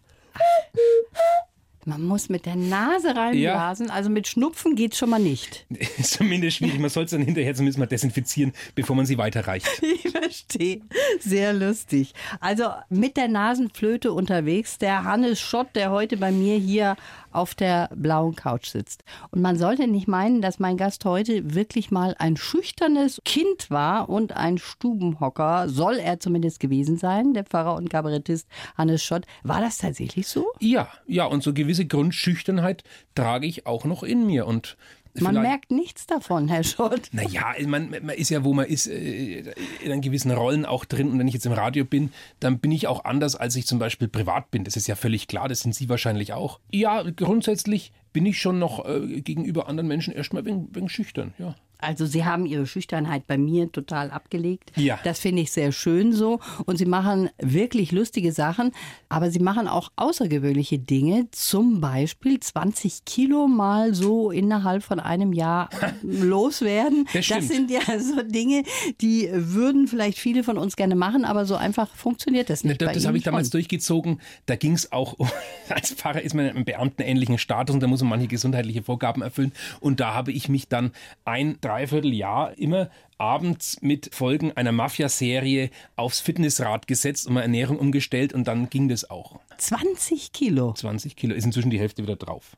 Man 1.86 2.04
muss 2.04 2.30
mit 2.30 2.46
der 2.46 2.56
Nase 2.56 3.16
reinblasen, 3.16 3.90
also 3.90 4.10
mit 4.10 4.28
Schnupfen 4.28 4.76
geht's 4.76 4.98
schon 4.98 5.10
mal 5.10 5.20
nicht. 5.20 5.66
Ist 5.70 6.14
zumindest 6.18 6.58
schwierig. 6.58 6.80
Man 6.80 6.90
soll 6.90 7.06
es 7.06 7.12
dann 7.12 7.22
hinterher 7.22 7.56
zumindest 7.56 7.80
mal 7.80 7.88
desinfizieren, 7.88 8.54
bevor 8.76 8.96
man 8.96 9.06
sie 9.06 9.18
weiterreicht. 9.18 9.68
Ich 10.04 10.12
verstehe. 10.12 10.82
Sehr 11.20 11.54
lustig. 11.54 12.14
Also 12.40 12.66
mit 12.90 13.18
der 13.18 13.28
Nasenflöte 13.28 14.12
unterwegs, 14.14 14.78
der 14.78 15.04
Hannes 15.04 15.40
Schott, 15.40 15.68
der 15.76 15.92
heute 15.92 16.18
bei 16.18 16.32
mir 16.32 16.58
hier 16.58 16.96
auf 17.32 17.56
der 17.56 17.90
blauen 17.96 18.36
Couch 18.36 18.68
sitzt. 18.68 19.04
Und 19.32 19.42
man 19.42 19.58
sollte 19.58 19.88
nicht 19.88 20.08
meinen, 20.08 20.42
dass 20.42 20.60
mein 20.60 20.78
Gast 20.78 21.06
heute 21.06 21.54
wirklich 21.54 21.92
mal 21.92 22.16
ein 22.20 22.38
schüchternes 22.38 23.22
Kind 23.26 23.70
war 23.70 24.10
und 24.10 24.36
ein 24.36 24.58
Stubenhocker, 24.58 25.70
soll 25.70 25.96
er 25.96 26.20
zumindest 26.20 26.60
gewesen 26.60 26.98
sein, 26.98 27.34
der 27.34 27.46
Pfarrer 27.46 27.76
und 27.76 27.90
Kabarettist 27.90 28.48
Hannes 28.78 29.04
Schott. 29.04 29.26
War 29.44 29.62
das 29.62 29.78
tatsächlich 29.78 30.28
so? 30.28 30.46
Ja, 30.60 30.90
ja, 31.08 31.26
und 31.26 31.44
so 31.44 31.54
gewisse 31.72 31.86
Grundschüchternheit 31.86 32.84
trage 33.16 33.48
ich 33.48 33.66
auch 33.66 33.86
noch 33.86 34.04
in 34.04 34.26
mir. 34.26 34.46
Und 34.46 34.76
Man 35.14 35.36
merkt 35.36 35.72
nichts 35.72 36.06
davon, 36.06 36.50
Herr 36.50 36.66
Schott. 36.66 37.08
Naja, 37.14 37.54
man, 37.66 37.90
man 37.90 38.10
ist 38.10 38.30
ja, 38.30 38.44
wo 38.44 38.54
man 38.54 38.66
ist, 38.66 38.88
äh, 38.88 39.54
in 39.82 40.02
gewissen 40.02 40.32
Rollen 40.32 40.66
auch 40.66 40.84
drin. 40.84 41.12
Und 41.12 41.20
wenn 41.20 41.30
ich 41.30 41.34
jetzt 41.34 41.46
im 41.46 41.54
Radio 41.54 41.86
bin, 41.86 42.12
dann 42.42 42.60
bin 42.60 42.74
ich 42.74 42.88
auch 42.88 43.06
anders, 43.06 43.38
als 43.38 43.56
ich 43.56 43.66
zum 43.68 43.80
Beispiel 43.80 44.10
privat 44.10 44.52
bin. 44.52 44.66
Das 44.66 44.76
ist 44.76 44.88
ja 44.88 44.96
völlig 44.96 45.28
klar, 45.28 45.48
das 45.48 45.62
sind 45.62 45.74
Sie 45.74 45.88
wahrscheinlich 45.88 46.34
auch. 46.34 46.60
Ja, 46.72 47.04
grundsätzlich 47.04 47.94
bin 48.12 48.26
ich 48.26 48.42
schon 48.42 48.60
noch 48.60 48.86
äh, 48.86 49.22
gegenüber 49.22 49.70
anderen 49.70 49.88
Menschen 49.88 50.14
erstmal 50.14 50.44
wegen, 50.44 50.68
wegen 50.76 50.90
schüchtern, 50.90 51.34
ja. 51.38 51.56
Also 51.82 52.06
Sie 52.06 52.26
haben 52.26 52.46
Ihre 52.46 52.68
Schüchternheit 52.68 53.28
bei 53.28 53.38
mir 53.38 53.72
total 53.72 54.12
abgelegt. 54.12 54.72
Ja. 54.76 55.00
Das 55.04 55.20
finde 55.20 55.42
ich 55.42 55.52
sehr 55.52 55.72
schön 55.72 56.14
so. 56.14 56.40
Und 56.66 56.78
Sie 56.78 56.86
machen 56.86 57.30
wirklich 57.40 57.92
lustige 57.92 58.32
Sachen, 58.32 58.72
aber 59.10 59.32
Sie 59.32 59.40
machen 59.40 59.68
auch 59.68 59.90
außergewöhnliche 59.96 60.80
Dinge. 60.80 61.28
Zum 61.32 61.82
Beispiel 61.82 62.40
20 62.40 63.06
Kilo 63.06 63.48
mal 63.48 63.94
so 63.94 64.32
innerhalb 64.32 64.84
von 64.84 65.00
einem 65.00 65.34
Jahr 65.34 65.70
loswerden. 66.02 67.08
Das 67.14 67.26
stimmt. 67.26 67.44
sind 67.44 67.72
ja 67.72 67.82
so 68.00 68.22
Dinge, 68.22 68.64
die 69.02 69.30
würden 69.34 69.88
vielleicht 69.88 70.18
viele 70.18 70.44
von 70.44 70.58
uns 70.58 70.76
gerne 70.76 70.96
machen, 70.96 71.26
aber 71.26 71.46
so 71.46 71.56
einfach 71.56 71.94
funktioniert 71.96 72.50
das 72.50 72.64
nicht. 72.64 72.82
Das, 72.82 72.94
das 72.94 73.06
habe 73.06 73.18
ich 73.18 73.24
damals 73.24 73.48
schon. 73.48 73.52
durchgezogen. 73.52 74.22
Da 74.46 74.56
ging 74.56 74.74
es 74.74 74.92
auch, 74.92 75.14
um, 75.14 75.30
als 75.70 75.94
Pfarrer 75.94 76.22
ist 76.22 76.36
man 76.36 76.46
im 76.48 76.66
beamtenähnlichen 76.66 77.38
Status 77.38 77.74
und 77.74 77.82
da 77.82 77.88
muss 77.88 78.02
man 78.02 78.10
manche 78.10 78.28
gesundheitliche 78.28 78.84
Vorgaben 78.84 79.22
erfüllen. 79.22 79.52
Und 79.80 80.00
da 80.00 80.14
habe 80.14 80.32
ich 80.32 80.50
mich 80.50 80.68
dann 80.68 80.92
ein 81.26 81.58
Dreivierteljahr 81.72 82.58
immer 82.58 82.90
abends 83.22 83.78
mit 83.82 84.16
Folgen 84.16 84.52
einer 84.54 84.72
Mafia-Serie 84.72 85.70
aufs 85.96 86.20
Fitnessrad 86.20 86.88
gesetzt 86.88 87.28
und 87.28 87.36
meine 87.36 87.44
Ernährung 87.44 87.78
umgestellt 87.78 88.34
und 88.34 88.48
dann 88.48 88.72
ging 88.72 88.90
das 88.90 89.12
auch. 89.12 89.40
20 89.60 90.32
Kilo. 90.32 90.74
20 90.74 91.16
Kilo, 91.16 91.36
ist 91.36 91.46
inzwischen 91.46 91.70
die 91.70 91.80
Hälfte 91.80 92.02
wieder 92.02 92.16
drauf. 92.16 92.58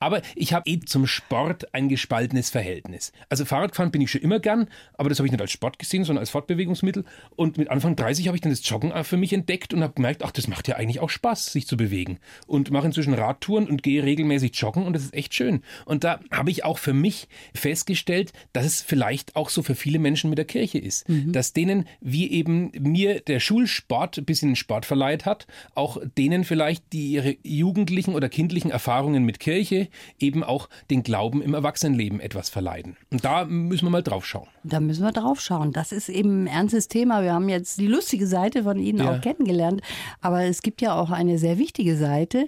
Aber 0.00 0.20
ich 0.34 0.52
habe 0.52 0.68
eh 0.68 0.80
zum 0.80 1.06
Sport 1.06 1.72
ein 1.72 1.88
gespaltenes 1.88 2.50
Verhältnis. 2.50 3.12
Also 3.30 3.46
Fahrradfahren 3.46 3.90
bin 3.90 4.02
ich 4.02 4.10
schon 4.10 4.20
immer 4.20 4.38
gern, 4.38 4.68
aber 4.92 5.08
das 5.08 5.18
habe 5.18 5.26
ich 5.26 5.32
nicht 5.32 5.40
als 5.40 5.50
Sport 5.50 5.78
gesehen, 5.78 6.04
sondern 6.04 6.20
als 6.20 6.28
Fortbewegungsmittel. 6.28 7.06
Und 7.34 7.56
mit 7.56 7.70
Anfang 7.70 7.96
30 7.96 8.26
habe 8.26 8.36
ich 8.36 8.42
dann 8.42 8.52
das 8.52 8.68
Joggen 8.68 8.92
für 9.04 9.16
mich 9.16 9.32
entdeckt 9.32 9.72
und 9.72 9.82
habe 9.82 9.94
gemerkt, 9.94 10.22
ach, 10.22 10.30
das 10.30 10.46
macht 10.46 10.68
ja 10.68 10.76
eigentlich 10.76 11.00
auch 11.00 11.08
Spaß, 11.08 11.46
sich 11.46 11.66
zu 11.66 11.78
bewegen. 11.78 12.18
Und 12.46 12.70
mache 12.70 12.84
inzwischen 12.84 13.14
Radtouren 13.14 13.66
und 13.66 13.82
gehe 13.82 14.02
regelmäßig 14.02 14.54
joggen 14.56 14.84
und 14.84 14.92
das 14.92 15.04
ist 15.04 15.14
echt 15.14 15.32
schön. 15.32 15.62
Und 15.86 16.04
da 16.04 16.20
habe 16.30 16.50
ich 16.50 16.64
auch 16.64 16.76
für 16.76 16.92
mich 16.92 17.28
festgestellt, 17.54 18.34
dass 18.52 18.66
es 18.66 18.82
vielleicht 18.82 19.36
auch 19.36 19.48
so 19.48 19.62
für 19.62 19.74
viele 19.74 20.01
Menschen 20.02 20.28
mit 20.30 20.38
der 20.38 20.44
Kirche 20.44 20.78
ist. 20.78 21.04
Dass 21.08 21.52
denen, 21.52 21.86
wie 22.00 22.30
eben 22.30 22.70
mir 22.78 23.20
der 23.20 23.40
Schulsport 23.40 24.18
ein 24.18 24.24
bisschen 24.24 24.50
den 24.50 24.56
Sport 24.56 24.84
verleiht 24.86 25.24
hat, 25.24 25.46
auch 25.74 25.98
denen 26.18 26.44
vielleicht, 26.44 26.92
die 26.92 27.12
ihre 27.12 27.36
jugendlichen 27.42 28.14
oder 28.14 28.28
kindlichen 28.28 28.70
Erfahrungen 28.70 29.24
mit 29.24 29.40
Kirche 29.40 29.88
eben 30.18 30.42
auch 30.44 30.68
den 30.90 31.02
Glauben 31.02 31.42
im 31.42 31.54
Erwachsenenleben 31.54 32.20
etwas 32.20 32.50
verleiden. 32.50 32.96
Und 33.10 33.24
da 33.24 33.44
müssen 33.44 33.86
wir 33.86 33.90
mal 33.90 34.02
drauf 34.02 34.26
schauen. 34.26 34.48
Da 34.64 34.80
müssen 34.80 35.02
wir 35.02 35.12
drauf 35.12 35.40
schauen. 35.40 35.72
Das 35.72 35.92
ist 35.92 36.08
eben 36.08 36.44
ein 36.44 36.46
ernstes 36.46 36.88
Thema. 36.88 37.22
Wir 37.22 37.32
haben 37.34 37.48
jetzt 37.48 37.78
die 37.78 37.86
lustige 37.86 38.26
Seite 38.26 38.62
von 38.64 38.78
Ihnen 38.78 38.98
Ja. 38.98 39.12
auch 39.16 39.20
kennengelernt. 39.20 39.80
Aber 40.20 40.42
es 40.44 40.62
gibt 40.62 40.80
ja 40.82 40.94
auch 40.94 41.10
eine 41.10 41.38
sehr 41.38 41.58
wichtige 41.58 41.96
Seite, 41.96 42.46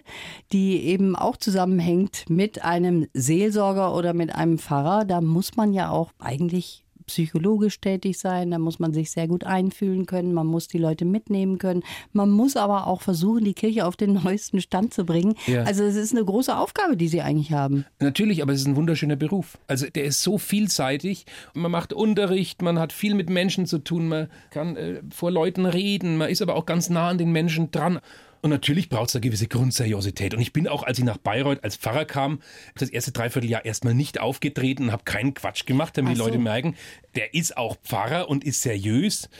die 0.52 0.78
eben 0.84 1.16
auch 1.16 1.36
zusammenhängt 1.36 2.24
mit 2.28 2.62
einem 2.64 3.06
Seelsorger 3.14 3.94
oder 3.94 4.14
mit 4.14 4.34
einem 4.34 4.58
Pfarrer. 4.58 5.04
Da 5.04 5.20
muss 5.20 5.56
man 5.56 5.72
ja 5.72 5.90
auch 5.90 6.12
eigentlich 6.18 6.83
psychologisch 7.06 7.80
tätig 7.80 8.18
sein, 8.18 8.50
da 8.50 8.58
muss 8.58 8.78
man 8.78 8.92
sich 8.92 9.10
sehr 9.10 9.28
gut 9.28 9.44
einfühlen 9.44 10.06
können, 10.06 10.32
man 10.32 10.46
muss 10.46 10.68
die 10.68 10.78
Leute 10.78 11.04
mitnehmen 11.04 11.58
können, 11.58 11.82
man 12.12 12.30
muss 12.30 12.56
aber 12.56 12.86
auch 12.86 13.02
versuchen, 13.02 13.44
die 13.44 13.54
Kirche 13.54 13.86
auf 13.86 13.96
den 13.96 14.14
neuesten 14.24 14.60
Stand 14.60 14.94
zu 14.94 15.04
bringen. 15.04 15.34
Ja. 15.46 15.64
Also 15.64 15.84
es 15.84 15.96
ist 15.96 16.12
eine 16.12 16.24
große 16.24 16.56
Aufgabe, 16.56 16.96
die 16.96 17.08
Sie 17.08 17.20
eigentlich 17.20 17.52
haben. 17.52 17.84
Natürlich, 18.00 18.42
aber 18.42 18.52
es 18.52 18.60
ist 18.60 18.66
ein 18.66 18.76
wunderschöner 18.76 19.16
Beruf. 19.16 19.58
Also 19.66 19.86
der 19.88 20.04
ist 20.04 20.22
so 20.22 20.38
vielseitig. 20.38 21.26
Man 21.54 21.70
macht 21.70 21.92
Unterricht, 21.92 22.62
man 22.62 22.78
hat 22.78 22.92
viel 22.92 23.14
mit 23.14 23.30
Menschen 23.30 23.66
zu 23.66 23.78
tun, 23.78 24.08
man 24.08 24.28
kann 24.50 24.76
äh, 24.76 25.02
vor 25.10 25.30
Leuten 25.30 25.66
reden, 25.66 26.16
man 26.16 26.30
ist 26.30 26.42
aber 26.42 26.56
auch 26.56 26.66
ganz 26.66 26.90
nah 26.90 27.08
an 27.08 27.18
den 27.18 27.32
Menschen 27.32 27.70
dran. 27.70 28.00
Und 28.44 28.50
natürlich 28.50 28.90
braucht 28.90 29.08
es 29.08 29.14
eine 29.14 29.22
gewisse 29.22 29.48
Grundseriosität. 29.48 30.34
Und 30.34 30.40
ich 30.42 30.52
bin 30.52 30.68
auch, 30.68 30.82
als 30.82 30.98
ich 30.98 31.04
nach 31.06 31.16
Bayreuth 31.16 31.64
als 31.64 31.76
Pfarrer 31.76 32.04
kam, 32.04 32.40
das 32.74 32.90
erste 32.90 33.10
Dreivierteljahr 33.10 33.64
erstmal 33.64 33.94
nicht 33.94 34.20
aufgetreten 34.20 34.82
und 34.82 34.92
habe 34.92 35.04
keinen 35.04 35.32
Quatsch 35.32 35.64
gemacht, 35.64 35.96
damit 35.96 36.10
die 36.10 36.20
Ach 36.20 36.24
so. 36.24 36.28
Leute 36.28 36.38
merken, 36.38 36.76
der 37.14 37.32
ist 37.32 37.56
auch 37.56 37.78
Pfarrer 37.82 38.28
und 38.28 38.44
ist 38.44 38.60
seriös. 38.60 39.30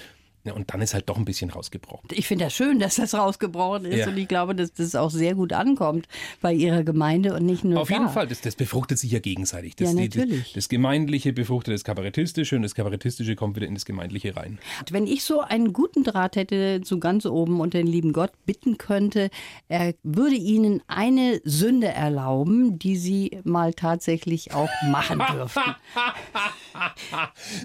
Ja, 0.44 0.52
und 0.52 0.72
dann 0.74 0.82
ist 0.82 0.92
halt 0.92 1.08
doch 1.08 1.16
ein 1.16 1.24
bisschen 1.24 1.48
rausgebrochen. 1.50 2.08
Ich 2.12 2.26
finde 2.26 2.44
das 2.44 2.52
schön, 2.54 2.78
dass 2.78 2.96
das 2.96 3.14
rausgebrochen 3.14 3.86
ist 3.86 4.00
Ja. 4.00 4.08
und 4.08 4.18
ich 4.18 4.28
glaube, 4.28 4.54
dass 4.54 4.74
das 4.74 4.94
auch 4.94 5.10
sehr 5.10 5.34
gut 5.34 5.54
ankommt 5.54 6.06
bei 6.42 6.52
Ihrer 6.52 6.84
Gemeinde 6.84 7.32
und 7.34 7.46
nicht 7.46 7.64
nur 7.64 7.80
Auf 7.80 7.88
da. 7.88 7.94
jeden 7.94 8.08
Fall, 8.10 8.26
das, 8.26 8.42
das 8.42 8.54
befruchtet 8.54 8.98
sich 8.98 9.10
ja 9.10 9.20
gegenseitig. 9.20 9.74
Das, 9.76 9.94
Ja, 9.94 10.00
natürlich. 10.02 10.44
Das, 10.44 10.52
das 10.52 10.68
Gemeindliche 10.68 11.32
befruchtet 11.32 11.72
das 11.72 11.82
Kabarettistische 11.82 12.56
und 12.56 12.62
das 12.62 12.74
Kabarettistische 12.74 13.36
kommt 13.36 13.56
wieder 13.56 13.66
in 13.66 13.74
das 13.74 13.86
Gemeindliche 13.86 14.36
rein. 14.36 14.58
Wenn 14.90 15.06
ich 15.06 15.24
so 15.24 15.40
einen 15.40 15.72
guten 15.72 16.04
Draht 16.04 16.36
hätte 16.36 16.82
zu 16.82 16.98
ganz 17.00 17.24
oben 17.24 17.60
und 17.60 17.72
den 17.72 17.86
lieben 17.86 18.12
Gott 18.12 18.32
bitten 18.44 18.76
könnte, 18.76 19.30
er 19.68 19.94
würde 20.02 20.36
Ihnen 20.36 20.82
eine 20.88 21.40
Sünde 21.44 21.88
erlauben, 21.88 22.78
die 22.78 22.96
Sie 22.96 23.38
mal 23.44 23.72
tatsächlich 23.72 24.52
auch 24.52 24.68
machen 24.90 25.22
dürften. 25.32 25.74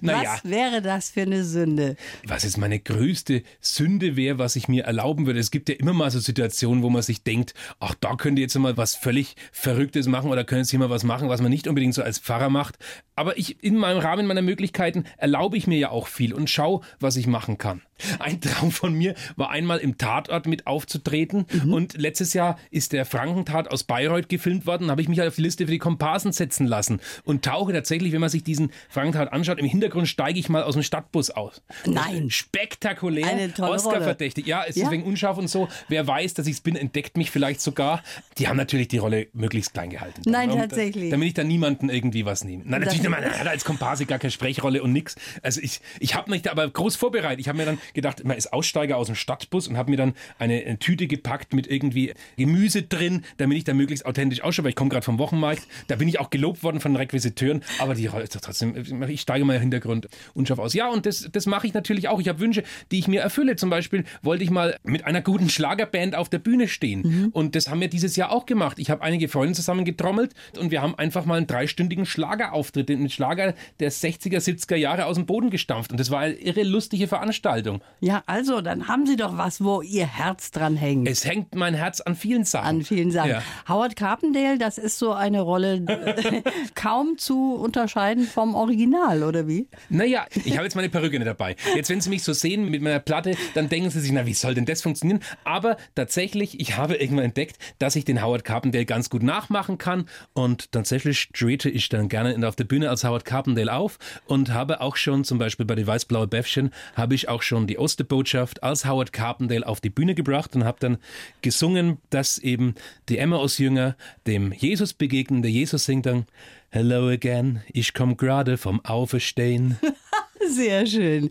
Naja, 0.01 0.33
Was 0.33 0.49
wäre 0.49 0.81
das 0.81 1.09
für 1.09 1.21
eine 1.23 1.43
Sünde? 1.43 1.95
was 2.25 2.43
jetzt 2.43 2.57
meine 2.69 2.79
größte 2.79 3.41
Sünde 3.59 4.15
wäre, 4.15 4.37
was 4.37 4.55
ich 4.55 4.67
mir 4.67 4.83
erlauben 4.83 5.25
würde. 5.25 5.39
Es 5.39 5.49
gibt 5.49 5.69
ja 5.69 5.75
immer 5.75 5.93
mal 5.93 6.11
so 6.11 6.19
Situationen, 6.19 6.83
wo 6.83 6.91
man 6.91 7.01
sich 7.01 7.23
denkt, 7.23 7.55
ach, 7.79 7.95
da 7.99 8.15
könnte 8.15 8.43
jetzt 8.43 8.55
mal 8.59 8.77
was 8.77 8.93
völlig 8.93 9.35
Verrücktes 9.51 10.07
machen 10.07 10.29
oder 10.29 10.43
könnte 10.43 10.59
jetzt 10.59 10.69
hier 10.69 10.77
mal 10.77 10.91
was 10.91 11.03
machen, 11.03 11.29
was 11.29 11.41
man 11.41 11.49
nicht 11.49 11.67
unbedingt 11.67 11.95
so 11.95 12.03
als 12.03 12.19
Pfarrer 12.19 12.51
macht. 12.51 12.77
Aber 13.15 13.39
ich, 13.39 13.63
in 13.63 13.75
meinem 13.75 13.97
Rahmen 13.97 14.27
meiner 14.27 14.43
Möglichkeiten 14.43 15.05
erlaube 15.17 15.57
ich 15.57 15.65
mir 15.65 15.79
ja 15.79 15.89
auch 15.89 16.05
viel 16.05 16.31
und 16.31 16.47
schau, 16.47 16.83
was 16.99 17.15
ich 17.15 17.25
machen 17.25 17.57
kann. 17.57 17.81
Ein 18.19 18.41
Traum 18.41 18.71
von 18.71 18.93
mir 18.93 19.15
war 19.35 19.49
einmal 19.49 19.79
im 19.79 19.97
Tatort 19.97 20.45
mit 20.47 20.67
aufzutreten 20.67 21.45
und 21.71 21.93
letztes 21.97 22.33
Jahr 22.33 22.57
ist 22.71 22.93
der 22.93 23.05
Frankentat 23.05 23.69
aus 23.71 23.83
Bayreuth 23.83 24.29
gefilmt 24.29 24.65
worden, 24.65 24.87
da 24.87 24.91
habe 24.91 25.01
ich 25.01 25.07
mich 25.09 25.19
halt 25.19 25.29
auf 25.29 25.35
die 25.35 25.41
Liste 25.41 25.65
für 25.65 25.71
die 25.71 25.77
Komparsen 25.79 26.31
setzen 26.31 26.67
lassen 26.67 26.99
und 27.23 27.43
tauche 27.45 27.73
tatsächlich, 27.73 28.11
wenn 28.13 28.21
man 28.21 28.29
sich 28.29 28.43
diesen 28.43 28.71
Frankentat 28.89 29.31
anschaut, 29.33 29.59
im 29.59 29.65
Hintergrund 29.65 30.07
steige 30.07 30.39
ich 30.39 30.49
mal 30.49 30.63
aus 30.63 30.73
dem 30.73 30.83
Stadtbus 30.83 31.29
aus. 31.31 31.61
Nein. 31.85 32.29
Spektakulär. 32.29 33.25
Eine 33.27 33.53
tolle 33.53 33.71
Oscar 33.71 34.01
verdächtig. 34.01 34.47
Ja, 34.47 34.63
es 34.67 34.75
Ja. 34.75 34.85
ist 34.85 34.91
wegen 34.91 35.03
unscharf 35.03 35.37
und 35.37 35.47
so. 35.49 35.67
Wer 35.87 36.05
weiß, 36.07 36.33
dass 36.33 36.47
ich 36.47 36.53
es 36.53 36.61
bin, 36.61 36.75
entdeckt 36.75 37.17
mich 37.17 37.31
vielleicht 37.31 37.61
sogar. 37.61 38.03
Die 38.37 38.47
haben 38.47 38.57
natürlich 38.57 38.87
die 38.87 38.97
Rolle 38.97 39.27
möglichst 39.33 39.73
klein 39.73 39.89
gehalten. 39.89 40.21
Nein, 40.25 40.51
Und, 40.51 40.57
tatsächlich. 40.59 41.09
Damit 41.11 41.27
ich 41.29 41.33
da 41.33 41.43
niemanden 41.43 41.89
irgendwie 41.89 42.25
was 42.25 42.43
nehme. 42.43 42.63
Nein, 42.65 42.81
natürlich. 42.81 43.07
Man 43.09 43.23
hat 43.23 43.47
als 43.47 43.65
Komparse 43.65 44.05
gar 44.05 44.19
keine 44.19 44.31
Sprechrolle 44.31 44.81
und 44.83 44.91
nix. 44.93 45.15
Also 45.41 45.61
ich, 45.61 45.81
ich 45.99 46.15
habe 46.15 46.29
mich 46.31 46.41
da 46.41 46.51
aber 46.51 46.69
groß 46.69 46.95
vorbereitet. 46.95 47.39
Ich 47.39 47.47
habe 47.47 47.57
mir 47.57 47.65
dann 47.65 47.79
gedacht, 47.93 48.23
man 48.23 48.37
ist 48.37 48.53
Aussteiger 48.53 48.97
aus 48.97 49.07
dem 49.07 49.15
Stadtbus 49.15 49.67
und 49.67 49.77
habe 49.77 49.91
mir 49.91 49.97
dann 49.97 50.13
eine, 50.37 50.63
eine, 50.65 50.79
Tüte 50.79 51.07
gepackt 51.07 51.53
mit 51.53 51.67
irgendwie 51.67 52.13
Gemüse 52.37 52.83
drin, 52.83 53.23
damit 53.37 53.57
ich 53.57 53.63
da 53.63 53.73
möglichst 53.73 54.05
authentisch 54.05 54.41
ausschaue, 54.41 54.65
weil 54.65 54.69
ich 54.71 54.75
komme 54.75 54.89
gerade 54.89 55.05
vom 55.05 55.19
Wochenmarkt. 55.19 55.67
Da 55.87 55.95
bin 55.95 56.07
ich 56.07 56.19
auch 56.19 56.29
gelobt 56.29 56.63
worden 56.63 56.79
von 56.79 56.93
den 56.93 56.97
Requisiteuren, 56.97 57.63
aber 57.79 57.95
die 57.95 58.09
trotzdem, 58.09 58.75
ich 59.07 59.21
steige 59.21 59.45
mal 59.45 59.55
im 59.55 59.61
Hintergrund 59.61 60.07
unscharf 60.33 60.59
aus. 60.59 60.73
Ja, 60.73 60.89
und 60.89 61.05
das, 61.05 61.29
das 61.31 61.45
mache 61.45 61.67
ich 61.67 61.73
natürlich 61.73 62.07
auch. 62.07 62.19
Ich 62.19 62.27
habe 62.27 62.39
Wünsche, 62.39 62.63
die 62.91 62.99
ich 62.99 63.07
mir 63.07 63.21
erfülle. 63.21 63.55
Zum 63.55 63.69
Beispiel 63.69 64.03
wollte 64.21 64.43
ich 64.43 64.49
mal 64.49 64.77
mit 64.83 65.05
einer 65.05 65.21
guten 65.21 65.49
Schlagerband 65.49 66.15
auf 66.15 66.29
der 66.29 66.39
Bühne 66.39 66.67
stehen. 66.67 67.01
Mhm. 67.01 67.29
Und 67.31 67.55
das 67.55 67.69
haben 67.69 67.81
wir 67.81 67.89
dieses 67.89 68.15
Jahr 68.15 68.31
auch 68.31 68.45
gemacht. 68.45 68.79
Ich 68.79 68.89
habe 68.89 69.01
einige 69.01 69.27
Freunde 69.27 69.53
zusammen 69.53 69.85
getrommelt 69.85 70.33
und 70.57 70.71
wir 70.71 70.81
haben 70.81 70.95
einfach 70.95 71.25
mal 71.25 71.37
einen 71.37 71.47
dreistündigen 71.47 72.05
Schlagerauftritt, 72.05 72.89
einen 72.89 73.09
Schlager 73.09 73.53
der 73.79 73.91
60er, 73.91 74.37
70er 74.37 74.75
Jahre 74.75 75.05
aus 75.05 75.15
dem 75.15 75.25
Boden 75.25 75.49
gestampft. 75.49 75.91
Und 75.91 75.99
das 75.99 76.11
war 76.11 76.19
eine 76.19 76.35
irre 76.35 76.63
lustige 76.63 77.07
Veranstaltung. 77.07 77.78
Ja, 77.99 78.23
also, 78.25 78.61
dann 78.61 78.87
haben 78.87 79.05
Sie 79.05 79.15
doch 79.15 79.37
was, 79.37 79.63
wo 79.63 79.81
Ihr 79.81 80.07
Herz 80.07 80.51
dran 80.51 80.77
hängt. 80.77 81.07
Es 81.07 81.25
hängt 81.25 81.55
mein 81.55 81.73
Herz 81.73 82.01
an 82.01 82.15
vielen 82.15 82.45
Sachen. 82.45 82.67
An 82.67 82.81
vielen 82.83 83.11
Sachen. 83.11 83.31
Ja. 83.31 83.43
Howard 83.67 83.95
Carpendale, 83.95 84.57
das 84.57 84.77
ist 84.77 84.99
so 84.99 85.11
eine 85.11 85.41
Rolle 85.41 85.85
kaum 86.75 87.17
zu 87.17 87.55
unterscheiden 87.55 88.25
vom 88.25 88.55
Original, 88.55 89.23
oder 89.23 89.47
wie? 89.47 89.67
Naja, 89.89 90.25
ich 90.45 90.53
habe 90.53 90.63
jetzt 90.63 90.75
meine 90.75 90.89
Perücke 90.89 91.17
nicht 91.19 91.27
dabei. 91.27 91.55
Jetzt, 91.75 91.89
wenn 91.89 92.01
Sie 92.01 92.09
mich 92.09 92.23
so 92.23 92.33
sehen 92.33 92.69
mit 92.69 92.81
meiner 92.81 92.99
Platte, 92.99 93.35
dann 93.53 93.69
denken 93.69 93.89
Sie 93.89 93.99
sich, 93.99 94.11
na, 94.11 94.25
wie 94.25 94.33
soll 94.33 94.53
denn 94.53 94.65
das 94.65 94.81
funktionieren? 94.81 95.19
Aber 95.43 95.77
tatsächlich, 95.95 96.59
ich 96.59 96.77
habe 96.77 96.95
irgendwann 96.95 97.25
entdeckt, 97.25 97.57
dass 97.79 97.95
ich 97.95 98.05
den 98.05 98.23
Howard 98.23 98.43
Carpendale 98.43 98.85
ganz 98.85 99.09
gut 99.09 99.23
nachmachen 99.23 99.77
kann 99.77 100.05
und 100.33 100.71
tatsächlich 100.71 101.29
trete 101.33 101.69
ich 101.69 101.89
dann 101.89 102.09
gerne 102.09 102.47
auf 102.47 102.55
der 102.55 102.63
Bühne 102.63 102.89
als 102.89 103.03
Howard 103.03 103.25
Carpendale 103.25 103.73
auf 103.73 103.97
und 104.25 104.53
habe 104.53 104.81
auch 104.81 104.95
schon 104.95 105.23
zum 105.23 105.37
Beispiel 105.37 105.65
bei 105.65 105.75
die 105.75 105.87
Weißblaue 105.87 106.27
Bäffchen 106.27 106.71
habe 106.95 107.15
ich 107.15 107.29
auch 107.29 107.41
schon 107.41 107.67
die 107.69 107.77
Osterbotschaft 107.77 108.63
als 108.63 108.85
Howard 108.85 109.13
Carpendale 109.13 109.65
auf 109.65 109.79
die 109.79 109.89
Bühne 109.89 110.15
gebracht 110.15 110.55
und 110.55 110.65
habe 110.65 110.77
dann 110.79 110.97
gesungen, 111.41 111.99
dass 112.09 112.37
eben 112.37 112.75
die 113.07 113.17
Emmaus-Jünger 113.17 113.95
dem 114.27 114.51
Jesus 114.51 114.93
begegnen. 114.93 115.41
Der 115.41 115.51
Jesus 115.51 115.85
singt 115.85 116.05
dann 116.05 116.25
Hello 116.69 117.07
again, 117.07 117.61
ich 117.71 117.93
komme 117.93 118.15
gerade 118.15 118.57
vom 118.57 118.83
Auferstehen. 118.83 119.79
Sehr 120.47 120.85
schön. 120.85 121.29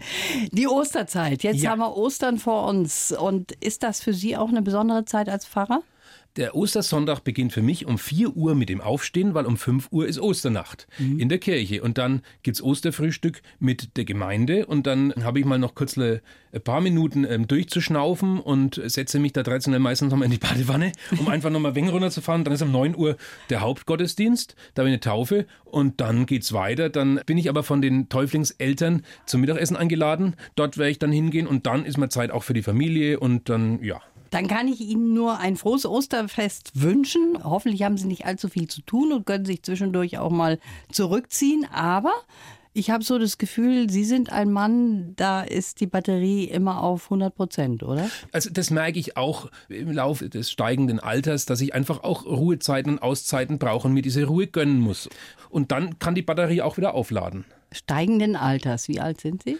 Die 0.52 0.68
Osterzeit. 0.68 1.42
Jetzt 1.42 1.62
ja. 1.62 1.70
haben 1.70 1.80
wir 1.80 1.96
Ostern 1.96 2.38
vor 2.38 2.68
uns. 2.68 3.12
Und 3.12 3.52
ist 3.52 3.82
das 3.82 4.00
für 4.00 4.14
Sie 4.14 4.36
auch 4.36 4.48
eine 4.48 4.62
besondere 4.62 5.04
Zeit 5.04 5.28
als 5.28 5.46
Pfarrer? 5.46 5.82
Der 6.38 6.54
Ostersonntag 6.54 7.24
beginnt 7.24 7.52
für 7.52 7.62
mich 7.62 7.84
um 7.84 7.98
4 7.98 8.36
Uhr 8.36 8.54
mit 8.54 8.68
dem 8.68 8.80
Aufstehen, 8.80 9.34
weil 9.34 9.44
um 9.44 9.56
5 9.56 9.88
Uhr 9.90 10.06
ist 10.06 10.20
Osternacht 10.20 10.86
mhm. 10.96 11.18
in 11.18 11.28
der 11.28 11.38
Kirche. 11.38 11.82
Und 11.82 11.98
dann 11.98 12.22
gibt 12.44 12.58
es 12.58 12.62
Osterfrühstück 12.62 13.42
mit 13.58 13.96
der 13.96 14.04
Gemeinde. 14.04 14.66
Und 14.66 14.86
dann 14.86 15.12
habe 15.24 15.40
ich 15.40 15.44
mal 15.44 15.58
noch 15.58 15.74
kurz 15.74 15.98
ein 15.98 16.20
paar 16.62 16.80
Minuten 16.80 17.24
ähm, 17.24 17.48
durchzuschnaufen 17.48 18.38
und 18.38 18.80
setze 18.84 19.18
mich 19.18 19.32
da 19.32 19.42
traditionell 19.42 19.80
meistens 19.80 20.12
nochmal 20.12 20.26
in 20.26 20.30
die 20.30 20.38
Badewanne, 20.38 20.92
um 21.18 21.26
einfach 21.28 21.50
nochmal 21.50 21.74
Weng 21.74 21.88
runterzufahren. 21.88 22.44
Dann 22.44 22.54
ist 22.54 22.62
um 22.62 22.70
9 22.70 22.94
Uhr 22.94 23.16
der 23.50 23.60
Hauptgottesdienst, 23.60 24.54
da 24.74 24.84
bin 24.84 24.92
ich 24.92 24.98
eine 24.98 25.00
Taufe 25.00 25.44
und 25.64 26.00
dann 26.00 26.24
geht 26.24 26.44
es 26.44 26.52
weiter. 26.52 26.88
Dann 26.88 27.20
bin 27.26 27.36
ich 27.36 27.48
aber 27.48 27.64
von 27.64 27.82
den 27.82 28.08
Täuflingseltern 28.10 29.02
zum 29.26 29.40
Mittagessen 29.40 29.76
eingeladen. 29.76 30.36
Dort 30.54 30.78
werde 30.78 30.92
ich 30.92 31.00
dann 31.00 31.10
hingehen 31.10 31.48
und 31.48 31.66
dann 31.66 31.84
ist 31.84 31.98
mal 31.98 32.10
Zeit 32.10 32.30
auch 32.30 32.44
für 32.44 32.54
die 32.54 32.62
Familie 32.62 33.18
und 33.18 33.48
dann, 33.48 33.82
ja, 33.82 34.00
dann 34.30 34.46
kann 34.48 34.68
ich 34.68 34.80
Ihnen 34.80 35.14
nur 35.14 35.38
ein 35.38 35.56
frohes 35.56 35.86
Osterfest 35.86 36.72
wünschen. 36.74 37.38
Hoffentlich 37.42 37.82
haben 37.82 37.96
Sie 37.96 38.06
nicht 38.06 38.26
allzu 38.26 38.48
viel 38.48 38.68
zu 38.68 38.82
tun 38.82 39.12
und 39.12 39.26
können 39.26 39.44
sich 39.44 39.62
zwischendurch 39.62 40.18
auch 40.18 40.30
mal 40.30 40.58
zurückziehen. 40.90 41.66
Aber 41.72 42.12
ich 42.74 42.90
habe 42.90 43.02
so 43.02 43.18
das 43.18 43.38
Gefühl, 43.38 43.90
Sie 43.90 44.04
sind 44.04 44.30
ein 44.30 44.52
Mann, 44.52 45.14
da 45.16 45.42
ist 45.42 45.80
die 45.80 45.86
Batterie 45.86 46.44
immer 46.44 46.82
auf 46.82 47.04
100 47.04 47.34
Prozent, 47.34 47.82
oder? 47.82 48.08
Also 48.32 48.50
das 48.50 48.70
merke 48.70 48.98
ich 48.98 49.16
auch 49.16 49.50
im 49.68 49.90
Laufe 49.90 50.28
des 50.28 50.50
steigenden 50.50 51.00
Alters, 51.00 51.46
dass 51.46 51.60
ich 51.60 51.74
einfach 51.74 52.04
auch 52.04 52.24
Ruhezeiten 52.24 52.92
und 52.92 53.02
Auszeiten 53.02 53.58
brauche 53.58 53.88
und 53.88 53.94
mir 53.94 54.02
diese 54.02 54.24
Ruhe 54.24 54.46
gönnen 54.46 54.80
muss. 54.80 55.08
Und 55.50 55.72
dann 55.72 55.98
kann 55.98 56.14
die 56.14 56.22
Batterie 56.22 56.62
auch 56.62 56.76
wieder 56.76 56.94
aufladen 56.94 57.44
steigenden 57.72 58.36
Alters. 58.36 58.88
Wie 58.88 59.00
alt 59.00 59.20
sind 59.20 59.42
Sie? 59.42 59.58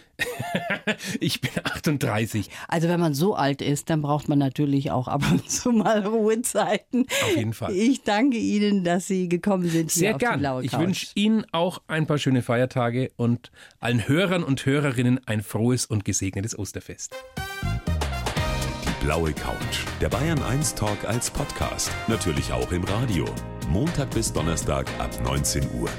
ich 1.19 1.41
bin 1.41 1.51
38. 1.63 2.49
Also 2.67 2.87
wenn 2.87 2.99
man 2.99 3.13
so 3.13 3.35
alt 3.35 3.61
ist, 3.61 3.89
dann 3.89 4.01
braucht 4.01 4.29
man 4.29 4.39
natürlich 4.39 4.91
auch 4.91 5.07
ab 5.07 5.23
und 5.31 5.49
zu 5.49 5.71
mal 5.71 6.05
Ruhezeiten. 6.05 7.05
Auf 7.23 7.35
jeden 7.35 7.53
Fall. 7.53 7.73
Ich 7.73 8.03
danke 8.03 8.37
Ihnen, 8.37 8.83
dass 8.83 9.07
Sie 9.07 9.29
gekommen 9.29 9.69
sind. 9.69 9.91
Sehr 9.91 10.15
gern. 10.15 10.43
Ich 10.63 10.77
wünsche 10.77 11.07
Ihnen 11.15 11.45
auch 11.51 11.81
ein 11.87 12.07
paar 12.07 12.17
schöne 12.17 12.41
Feiertage 12.41 13.11
und 13.15 13.51
allen 13.79 14.07
Hörern 14.07 14.43
und 14.43 14.65
Hörerinnen 14.65 15.19
ein 15.25 15.41
frohes 15.41 15.85
und 15.85 16.05
gesegnetes 16.05 16.57
Osterfest. 16.57 17.15
Die 18.83 19.05
blaue 19.05 19.33
Couch. 19.33 19.85
Der 20.01 20.09
Bayern 20.09 20.41
1 20.41 20.75
Talk 20.75 21.05
als 21.05 21.29
Podcast. 21.29 21.91
Natürlich 22.07 22.51
auch 22.51 22.71
im 22.71 22.83
Radio. 22.83 23.25
Montag 23.69 24.09
bis 24.11 24.33
Donnerstag 24.33 24.87
ab 24.99 25.11
19 25.23 25.63
Uhr. 25.79 25.89